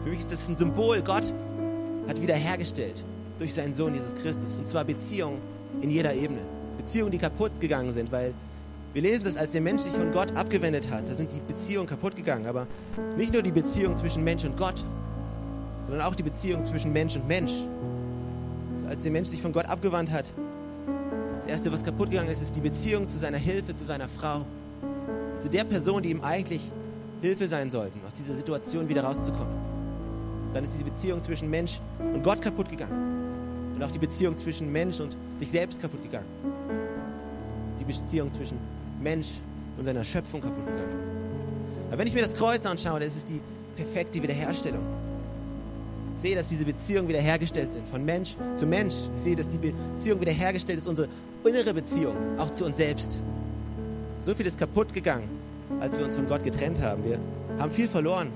Für 0.05 0.11
mich 0.11 0.21
ist 0.21 0.33
das 0.33 0.49
ein 0.49 0.57
Symbol. 0.57 1.03
Gott 1.03 1.33
hat 2.09 2.23
wiederhergestellt 2.23 3.03
durch 3.39 3.53
seinen 3.53 3.75
Sohn 3.75 3.95
Jesus 3.95 4.15
Christus. 4.15 4.57
Und 4.57 4.67
zwar 4.67 4.85
Beziehungen 4.85 5.39
in 5.81 5.91
jeder 5.91 6.15
Ebene. 6.15 6.41
Beziehungen, 6.77 7.11
die 7.11 7.19
kaputt 7.19 7.53
gegangen 7.61 7.93
sind, 7.93 8.13
weil 8.13 8.33
wir 8.95 9.03
lesen 9.03 9.25
das, 9.25 9.37
als 9.37 9.53
der 9.53 9.61
Mensch 9.61 9.83
sich 9.83 9.93
von 9.93 10.13
Gott 10.13 10.37
abgewendet 10.37 10.91
hat. 10.91 11.09
Da 11.09 11.15
sind 11.15 11.33
die 11.33 11.41
Beziehungen 11.53 11.89
kaputt 11.89 12.15
gegangen. 12.15 12.47
Aber 12.47 12.67
nicht 13.17 13.33
nur 13.33 13.43
die 13.43 13.53
Beziehung 13.53 13.97
zwischen 13.97 14.23
Mensch 14.23 14.45
und 14.45 14.57
Gott, 14.57 14.85
sondern 15.89 16.07
auch 16.07 16.15
die 16.15 16.23
Beziehung 16.23 16.65
zwischen 16.65 16.93
Mensch 16.93 17.17
und 17.17 17.27
Mensch. 17.27 17.53
Also 18.83 18.95
als 18.95 19.03
der 19.05 19.13
Mensch 19.13 19.29
sich 19.29 19.41
von 19.41 19.53
Gott 19.53 19.67
abgewandt 19.67 20.11
hat, 20.11 20.33
das 21.39 21.47
Erste, 21.47 21.73
was 21.73 21.85
kaputt 21.85 22.11
gegangen 22.11 22.31
ist, 22.31 22.43
ist 22.43 22.57
die 22.57 22.61
Beziehung 22.61 23.09
zu 23.09 23.17
seiner 23.17 23.39
Hilfe, 23.39 23.77
zu 23.77 23.85
seiner 23.85 24.09
Frau. 24.09 24.45
Zu 25.39 25.49
der 25.49 25.63
Person, 25.63 26.03
die 26.03 26.11
ihm 26.11 26.21
eigentlich 26.21 26.61
Hilfe 27.21 27.47
sein 27.47 27.71
sollten, 27.71 28.01
aus 28.07 28.15
dieser 28.17 28.35
Situation 28.35 28.89
wieder 28.89 29.05
rauszukommen. 29.05 29.55
Dann 30.53 30.65
ist 30.65 30.73
diese 30.73 30.85
Beziehung 30.85 31.23
zwischen 31.23 31.49
Mensch 31.49 31.81
und 31.99 32.25
Gott 32.25 32.43
kaputt 32.43 32.71
gegangen. 32.71 33.73
Und 33.77 33.83
auch 33.85 33.91
die 33.91 34.01
Beziehung 34.01 34.37
zwischen 34.37 34.71
Mensch 34.73 34.99
und 34.99 35.17
sich 35.39 35.51
selbst 35.51 35.81
kaputt 35.81 36.03
gegangen. 36.03 36.27
Die 37.79 37.85
Beziehung 37.85 38.33
zwischen 38.33 38.59
Mensch 39.01 39.29
und 39.79 39.85
seiner 39.85 40.03
Schöpfung 40.03 40.41
kaputt 40.41 40.67
gegangen. 40.67 40.99
Aber 41.89 41.99
wenn 41.99 42.09
ich 42.09 42.15
mir 42.15 42.23
das 42.23 42.35
Kreuz 42.35 42.67
anschaue, 42.67 42.99
dann 42.99 43.09
ist 43.09 43.17
es 43.17 43.25
die 43.25 43.41
perfekte 43.77 44.21
Wiederherstellung. 44.21 45.02
Sehe, 46.23 46.37
dass 46.37 46.47
diese 46.47 46.65
Beziehungen 46.65 47.09
wiederhergestellt 47.09 47.73
sind, 47.73 47.89
von 47.89 48.05
Mensch 48.05 48.37
zu 48.57 48.65
Mensch. 48.65 48.95
Ich 49.17 49.23
sehe, 49.25 49.35
dass 49.35 49.49
die 49.49 49.59
Beziehung 49.59 50.21
wiederhergestellt 50.21 50.79
ist, 50.79 50.87
unsere 50.87 51.09
innere 51.45 51.75
Beziehung, 51.75 52.15
auch 52.39 52.51
zu 52.51 52.65
uns 52.65 52.77
selbst. 52.77 53.19
So 54.21 54.33
viel 54.33 54.47
ist 54.47 54.57
kaputt 54.57 54.93
gegangen, 54.93 55.29
als 55.81 55.99
wir 55.99 56.05
uns 56.05 56.15
von 56.15 56.29
Gott 56.29 56.45
getrennt 56.45 56.81
haben. 56.81 57.05
Wir 57.05 57.19
haben 57.59 57.73
viel 57.73 57.89
verloren. 57.89 58.29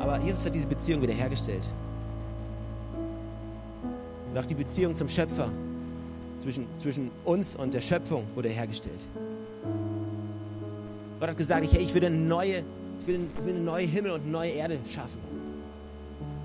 Aber 0.00 0.18
Jesus 0.24 0.44
hat 0.44 0.56
diese 0.56 0.66
Beziehung 0.66 1.02
wiederhergestellt. 1.02 1.68
Und 4.32 4.36
auch 4.36 4.46
die 4.46 4.56
Beziehung 4.56 4.96
zum 4.96 5.08
Schöpfer 5.08 5.48
zwischen, 6.40 6.66
zwischen 6.78 7.12
uns 7.24 7.54
und 7.54 7.74
der 7.74 7.80
Schöpfung 7.80 8.24
wurde 8.34 8.48
hergestellt. 8.48 9.00
Gott 11.20 11.28
hat 11.28 11.38
gesagt, 11.38 11.64
ich, 11.64 11.72
hey, 11.72 11.84
ich 11.84 11.94
will, 11.94 12.04
eine 12.04 12.16
neue, 12.16 12.64
ich, 12.98 13.06
will, 13.06 13.20
ich 13.38 13.44
will 13.44 13.54
eine 13.54 13.62
neue 13.62 13.86
Himmel 13.86 14.10
und 14.10 14.22
eine 14.22 14.30
neue 14.32 14.50
Erde 14.50 14.78
schaffen. 14.92 15.20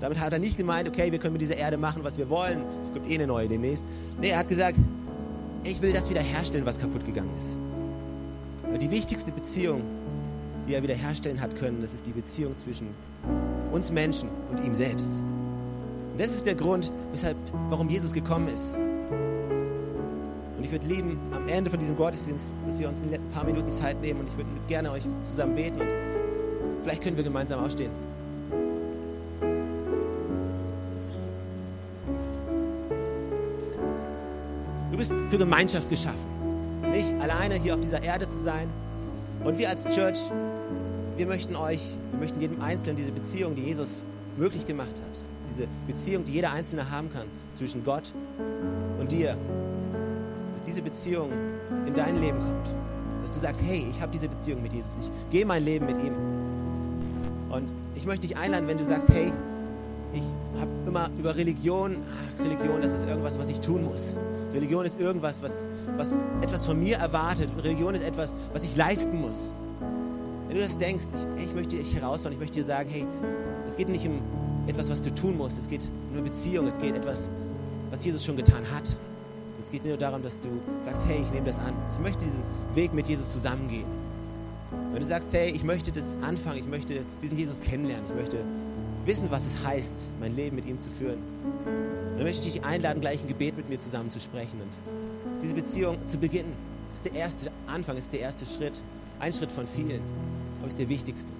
Damit 0.00 0.18
hat 0.18 0.32
er 0.32 0.38
nicht 0.38 0.56
gemeint, 0.56 0.88
okay, 0.88 1.12
wir 1.12 1.18
können 1.18 1.34
mit 1.34 1.42
dieser 1.42 1.56
Erde 1.56 1.76
machen, 1.76 2.02
was 2.02 2.16
wir 2.16 2.28
wollen. 2.30 2.62
Es 2.86 2.94
gibt 2.94 3.10
eh 3.10 3.14
eine 3.14 3.26
neue 3.26 3.48
demnächst. 3.48 3.84
Nee, 4.20 4.30
er 4.30 4.38
hat 4.38 4.48
gesagt, 4.48 4.76
ich 5.62 5.80
will 5.82 5.92
das 5.92 6.08
wiederherstellen, 6.08 6.64
was 6.64 6.78
kaputt 6.78 7.04
gegangen 7.04 7.30
ist. 7.38 7.56
Und 8.72 8.80
die 8.80 8.90
wichtigste 8.90 9.30
Beziehung, 9.30 9.82
die 10.66 10.74
er 10.74 10.82
wiederherstellen 10.82 11.40
hat 11.40 11.56
können, 11.56 11.82
das 11.82 11.92
ist 11.92 12.06
die 12.06 12.12
Beziehung 12.12 12.56
zwischen 12.56 12.88
uns 13.72 13.90
Menschen 13.90 14.28
und 14.50 14.64
ihm 14.64 14.74
selbst. 14.74 15.20
Und 16.12 16.18
das 16.18 16.28
ist 16.28 16.46
der 16.46 16.54
Grund, 16.54 16.90
weshalb, 17.12 17.36
warum 17.68 17.88
Jesus 17.88 18.12
gekommen 18.12 18.48
ist. 18.48 18.74
Und 20.56 20.64
ich 20.64 20.72
würde 20.72 20.86
lieben, 20.86 21.18
am 21.32 21.46
Ende 21.48 21.68
von 21.68 21.78
diesem 21.78 21.96
Gottesdienst, 21.96 22.66
dass 22.66 22.78
wir 22.78 22.88
uns 22.88 23.02
ein 23.02 23.18
paar 23.34 23.44
Minuten 23.44 23.70
Zeit 23.70 24.00
nehmen 24.00 24.20
und 24.20 24.28
ich 24.28 24.36
würde 24.36 24.48
gerne 24.66 24.90
euch 24.92 25.02
zusammen 25.24 25.56
beten 25.56 25.80
und 25.80 25.88
vielleicht 26.82 27.02
können 27.02 27.16
wir 27.16 27.24
gemeinsam 27.24 27.62
aufstehen. 27.64 27.90
Bist 35.00 35.14
für 35.30 35.38
Gemeinschaft 35.38 35.88
geschaffen. 35.88 36.26
Nicht 36.90 37.10
alleine 37.22 37.54
hier 37.54 37.72
auf 37.72 37.80
dieser 37.80 38.02
Erde 38.02 38.28
zu 38.28 38.38
sein. 38.38 38.68
Und 39.42 39.56
wir 39.56 39.70
als 39.70 39.84
Church, 39.88 40.18
wir 41.16 41.26
möchten 41.26 41.56
euch, 41.56 41.80
wir 42.10 42.20
möchten 42.20 42.38
jedem 42.38 42.60
Einzelnen 42.60 42.98
diese 42.98 43.10
Beziehung, 43.10 43.54
die 43.54 43.62
Jesus 43.62 43.96
möglich 44.36 44.66
gemacht 44.66 44.90
hat, 44.90 45.24
diese 45.50 45.66
Beziehung, 45.86 46.24
die 46.24 46.32
jeder 46.32 46.52
Einzelne 46.52 46.90
haben 46.90 47.10
kann 47.10 47.24
zwischen 47.54 47.82
Gott 47.82 48.12
und 48.98 49.10
dir, 49.10 49.38
dass 50.52 50.62
diese 50.64 50.82
Beziehung 50.82 51.30
in 51.86 51.94
dein 51.94 52.20
Leben 52.20 52.36
kommt. 52.36 52.74
Dass 53.22 53.32
du 53.32 53.40
sagst, 53.40 53.62
hey, 53.64 53.86
ich 53.90 54.02
habe 54.02 54.12
diese 54.12 54.28
Beziehung 54.28 54.62
mit 54.62 54.74
Jesus, 54.74 54.96
ich 55.00 55.30
gehe 55.30 55.46
mein 55.46 55.64
Leben 55.64 55.86
mit 55.86 55.96
ihm. 56.04 56.12
Und 57.48 57.70
ich 57.94 58.04
möchte 58.04 58.26
dich 58.26 58.36
einladen, 58.36 58.68
wenn 58.68 58.76
du 58.76 58.84
sagst, 58.84 59.08
hey, 59.08 59.32
ich 60.12 60.24
habe 60.60 60.70
immer 60.86 61.08
über 61.18 61.34
Religion, 61.36 61.96
ach, 62.12 62.44
Religion, 62.44 62.82
das 62.82 62.92
ist 62.92 63.08
irgendwas, 63.08 63.38
was 63.38 63.48
ich 63.48 63.60
tun 63.60 63.84
muss. 63.84 64.14
Religion 64.52 64.84
ist 64.84 64.98
irgendwas, 64.98 65.42
was, 65.42 65.52
was 65.96 66.12
etwas 66.40 66.66
von 66.66 66.78
mir 66.78 66.96
erwartet. 66.96 67.48
Religion 67.62 67.94
ist 67.94 68.02
etwas, 68.02 68.34
was 68.52 68.64
ich 68.64 68.76
leisten 68.76 69.20
muss. 69.20 69.52
Wenn 70.48 70.56
du 70.56 70.62
das 70.62 70.76
denkst, 70.76 71.04
ich, 71.38 71.44
ich 71.44 71.54
möchte 71.54 71.76
dich 71.76 71.94
herausfordern, 71.94 72.32
ich 72.32 72.40
möchte 72.40 72.60
dir 72.60 72.66
sagen, 72.66 72.88
hey, 72.90 73.06
es 73.68 73.76
geht 73.76 73.88
nicht 73.88 74.06
um 74.06 74.20
etwas, 74.66 74.90
was 74.90 75.02
du 75.02 75.14
tun 75.14 75.36
musst, 75.36 75.58
es 75.58 75.68
geht 75.68 75.82
um 76.10 76.18
eine 76.18 76.28
Beziehung, 76.28 76.66
es 76.66 76.78
geht 76.78 76.96
etwas, 76.96 77.30
was 77.90 78.04
Jesus 78.04 78.24
schon 78.24 78.36
getan 78.36 78.62
hat. 78.74 78.96
Es 79.60 79.70
geht 79.70 79.84
nur 79.84 79.96
darum, 79.96 80.22
dass 80.22 80.38
du 80.40 80.48
sagst, 80.84 81.02
hey, 81.06 81.20
ich 81.22 81.30
nehme 81.32 81.46
das 81.46 81.58
an. 81.58 81.74
Ich 81.94 82.02
möchte 82.02 82.24
diesen 82.24 82.42
Weg 82.74 82.92
mit 82.94 83.06
Jesus 83.08 83.30
zusammengehen. 83.32 83.84
Wenn 84.92 85.00
du 85.00 85.06
sagst, 85.06 85.28
hey, 85.32 85.50
ich 85.50 85.64
möchte 85.64 85.92
das 85.92 86.18
anfangen, 86.22 86.58
ich 86.58 86.66
möchte 86.66 87.02
diesen 87.22 87.36
Jesus 87.36 87.60
kennenlernen, 87.60 88.04
ich 88.08 88.14
möchte 88.14 88.38
wissen, 89.06 89.30
was 89.30 89.46
es 89.46 89.64
heißt, 89.64 89.94
mein 90.20 90.34
Leben 90.36 90.56
mit 90.56 90.66
ihm 90.66 90.80
zu 90.80 90.90
führen, 90.90 91.18
dann 92.16 92.24
möchte 92.24 92.46
ich 92.46 92.54
dich 92.54 92.64
einladen, 92.64 93.00
gleich 93.00 93.22
ein 93.22 93.28
Gebet 93.28 93.56
mit 93.56 93.68
mir 93.68 93.80
zusammen 93.80 94.10
zu 94.10 94.20
sprechen 94.20 94.60
und 94.60 95.42
diese 95.42 95.54
Beziehung 95.54 95.96
zu 96.08 96.18
beginnen. 96.18 96.52
Das 96.90 96.98
ist 96.98 97.04
der 97.06 97.20
erste 97.20 97.50
Anfang, 97.66 97.96
ist 97.96 98.12
der 98.12 98.20
erste 98.20 98.46
Schritt. 98.46 98.80
Ein 99.20 99.32
Schritt 99.32 99.52
von 99.52 99.66
vielen, 99.66 100.00
aber 100.58 100.68
ist 100.68 100.78
der 100.78 100.88
wichtigste. 100.88 101.32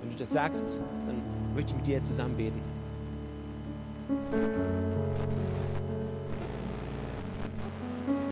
Wenn 0.00 0.10
du 0.10 0.16
das 0.16 0.30
sagst, 0.30 0.66
dann 1.06 1.16
möchte 1.54 1.72
ich 1.72 1.76
mit 1.76 1.86
dir 1.86 2.02
zusammen 2.02 2.36
beten. 2.36 2.60